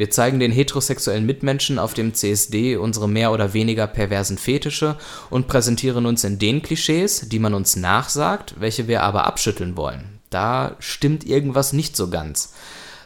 Wir 0.00 0.08
zeigen 0.08 0.40
den 0.40 0.50
heterosexuellen 0.50 1.26
Mitmenschen 1.26 1.78
auf 1.78 1.92
dem 1.92 2.14
CSD 2.14 2.78
unsere 2.78 3.06
mehr 3.06 3.32
oder 3.32 3.52
weniger 3.52 3.86
perversen 3.86 4.38
Fetische 4.38 4.96
und 5.28 5.46
präsentieren 5.46 6.06
uns 6.06 6.24
in 6.24 6.38
den 6.38 6.62
Klischees, 6.62 7.28
die 7.28 7.38
man 7.38 7.52
uns 7.52 7.76
nachsagt, 7.76 8.54
welche 8.58 8.88
wir 8.88 9.02
aber 9.02 9.26
abschütteln 9.26 9.76
wollen. 9.76 10.18
Da 10.30 10.74
stimmt 10.78 11.26
irgendwas 11.26 11.74
nicht 11.74 11.98
so 11.98 12.08
ganz. 12.08 12.54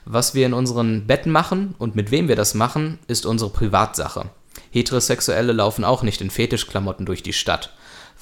Was 0.05 0.37
wir 0.37 0.47
in 0.47 0.55
unseren 0.55 1.09
Betten 1.09 1.33
machen 1.33 1.75
und 1.81 1.97
mit 1.97 2.13
wem 2.13 2.29
wir 2.29 2.37
das 2.37 2.55
machen, 2.55 3.01
ist 3.09 3.27
unsere 3.27 3.51
Privatsache. 3.51 4.31
Heterosexuelle 4.71 5.53
laufen 5.53 5.83
auch 5.83 6.05
nicht 6.05 6.21
in 6.21 6.31
Fetischklamotten 6.31 7.07
durch 7.07 7.25
die 7.25 7.33
Stadt. 7.33 7.75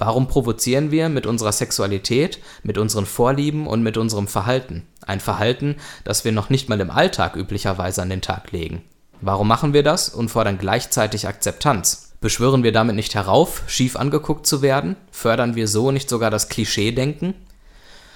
Warum 0.05 0.27
provozieren 0.27 0.91
wir 0.91 1.09
mit 1.09 1.27
unserer 1.27 1.53
Sexualität, 1.53 2.41
mit 2.65 2.77
unseren 2.77 3.07
Vorlieben 3.07 3.69
und 3.69 3.85
mit 3.85 3.97
unserem 3.97 4.27
Verhalten? 4.27 4.83
Ein 5.07 5.21
Verhalten, 5.21 5.77
das 6.03 6.25
wir 6.25 6.33
noch 6.33 6.51
nicht 6.51 6.69
mal 6.69 6.81
im 6.81 6.91
Alltag 6.91 7.37
üblicherweise 7.37 8.03
an 8.03 8.11
den 8.11 8.21
Tag 8.21 8.51
legen. 8.51 8.83
Warum 9.21 9.47
machen 9.47 9.75
wir 9.75 9.85
das 9.85 10.09
und 10.09 10.29
fordern 10.29 10.59
gleichzeitig 10.59 11.29
Akzeptanz? 11.29 12.15
Beschwören 12.21 12.65
wir 12.65 12.73
damit 12.73 12.97
nicht 12.97 13.15
herauf, 13.15 13.63
schief 13.69 13.95
angeguckt 13.95 14.45
zu 14.45 14.61
werden? 14.61 14.97
Fördern 15.13 15.55
wir 15.55 15.69
so 15.69 15.93
nicht 15.93 16.09
sogar 16.09 16.33
das 16.33 16.49
Klischee-Denken? 16.49 17.35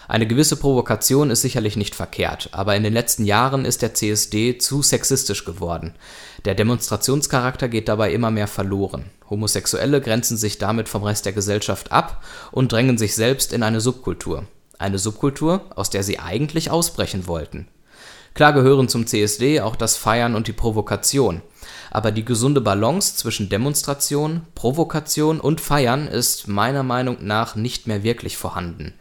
Eine 0.08 0.26
gewisse 0.26 0.56
Provokation 0.56 1.30
ist 1.30 1.42
sicherlich 1.42 1.76
nicht 1.76 1.94
verkehrt, 1.94 2.48
aber 2.50 2.74
in 2.74 2.82
den 2.82 2.92
letzten 2.92 3.24
Jahren 3.24 3.64
ist 3.64 3.82
der 3.82 3.94
CSD 3.94 4.58
zu 4.58 4.82
sexistisch 4.82 5.44
geworden. 5.44 5.94
Der 6.46 6.54
Demonstrationscharakter 6.54 7.66
geht 7.66 7.88
dabei 7.88 8.12
immer 8.12 8.30
mehr 8.30 8.46
verloren. 8.46 9.06
Homosexuelle 9.28 10.00
grenzen 10.00 10.36
sich 10.36 10.58
damit 10.58 10.88
vom 10.88 11.02
Rest 11.02 11.26
der 11.26 11.32
Gesellschaft 11.32 11.90
ab 11.90 12.22
und 12.52 12.70
drängen 12.70 12.98
sich 12.98 13.16
selbst 13.16 13.52
in 13.52 13.64
eine 13.64 13.80
Subkultur. 13.80 14.44
Eine 14.78 15.00
Subkultur, 15.00 15.62
aus 15.74 15.90
der 15.90 16.04
sie 16.04 16.20
eigentlich 16.20 16.70
ausbrechen 16.70 17.26
wollten. 17.26 17.66
Klar 18.34 18.52
gehören 18.52 18.88
zum 18.88 19.08
CSD 19.08 19.60
auch 19.60 19.74
das 19.74 19.96
Feiern 19.96 20.36
und 20.36 20.46
die 20.46 20.52
Provokation. 20.52 21.42
Aber 21.90 22.12
die 22.12 22.24
gesunde 22.24 22.60
Balance 22.60 23.16
zwischen 23.16 23.48
Demonstration, 23.48 24.42
Provokation 24.54 25.40
und 25.40 25.60
Feiern 25.60 26.08
ist 26.08 26.48
meiner 26.48 26.82
Meinung 26.82 27.18
nach 27.20 27.56
nicht 27.56 27.86
mehr 27.86 28.02
wirklich 28.02 28.36
vorhanden. 28.36 28.94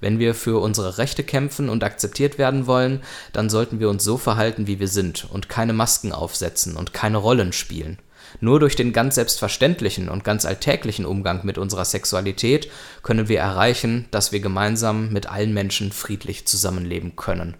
Wenn 0.00 0.18
wir 0.18 0.34
für 0.34 0.60
unsere 0.60 0.98
Rechte 0.98 1.24
kämpfen 1.24 1.68
und 1.68 1.82
akzeptiert 1.82 2.38
werden 2.38 2.66
wollen, 2.66 3.00
dann 3.32 3.50
sollten 3.50 3.80
wir 3.80 3.88
uns 3.88 4.04
so 4.04 4.16
verhalten, 4.16 4.66
wie 4.66 4.78
wir 4.78 4.88
sind 4.88 5.26
und 5.30 5.48
keine 5.48 5.72
Masken 5.72 6.12
aufsetzen 6.12 6.76
und 6.76 6.94
keine 6.94 7.18
Rollen 7.18 7.52
spielen. 7.52 7.98
Nur 8.40 8.60
durch 8.60 8.76
den 8.76 8.92
ganz 8.92 9.16
selbstverständlichen 9.16 10.08
und 10.08 10.22
ganz 10.22 10.44
alltäglichen 10.44 11.06
Umgang 11.06 11.44
mit 11.44 11.58
unserer 11.58 11.84
Sexualität 11.84 12.70
können 13.02 13.28
wir 13.28 13.40
erreichen, 13.40 14.06
dass 14.10 14.32
wir 14.32 14.40
gemeinsam 14.40 15.10
mit 15.12 15.26
allen 15.26 15.54
Menschen 15.54 15.92
friedlich 15.92 16.46
zusammenleben 16.46 17.16
können. 17.16 17.56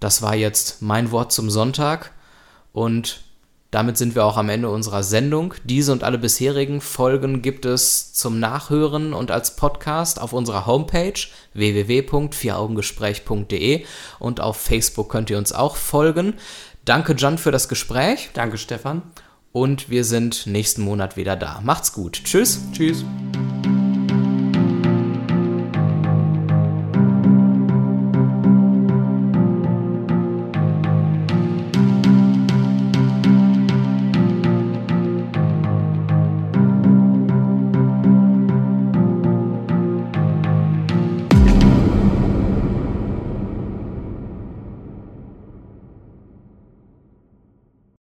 Das 0.00 0.20
war 0.20 0.34
jetzt 0.34 0.82
mein 0.82 1.12
Wort 1.12 1.32
zum 1.32 1.48
Sonntag 1.48 2.10
und 2.72 3.20
damit 3.74 3.98
sind 3.98 4.14
wir 4.14 4.24
auch 4.24 4.36
am 4.36 4.48
Ende 4.48 4.70
unserer 4.70 5.02
Sendung. 5.02 5.54
Diese 5.64 5.90
und 5.90 6.04
alle 6.04 6.16
bisherigen 6.16 6.80
Folgen 6.80 7.42
gibt 7.42 7.66
es 7.66 8.12
zum 8.12 8.38
Nachhören 8.38 9.12
und 9.12 9.32
als 9.32 9.56
Podcast 9.56 10.20
auf 10.20 10.32
unserer 10.32 10.64
Homepage 10.64 11.18
www.vieraugengespräch.de 11.54 13.84
und 14.20 14.40
auf 14.40 14.58
Facebook 14.58 15.10
könnt 15.10 15.30
ihr 15.30 15.38
uns 15.38 15.52
auch 15.52 15.74
folgen. 15.74 16.34
Danke, 16.84 17.14
John, 17.14 17.36
für 17.36 17.50
das 17.50 17.68
Gespräch. 17.68 18.30
Danke, 18.32 18.58
Stefan. 18.58 19.02
Und 19.50 19.90
wir 19.90 20.04
sind 20.04 20.46
nächsten 20.46 20.82
Monat 20.82 21.16
wieder 21.16 21.34
da. 21.34 21.60
Macht's 21.64 21.92
gut. 21.92 22.20
Tschüss. 22.24 22.60
Tschüss. 22.72 23.04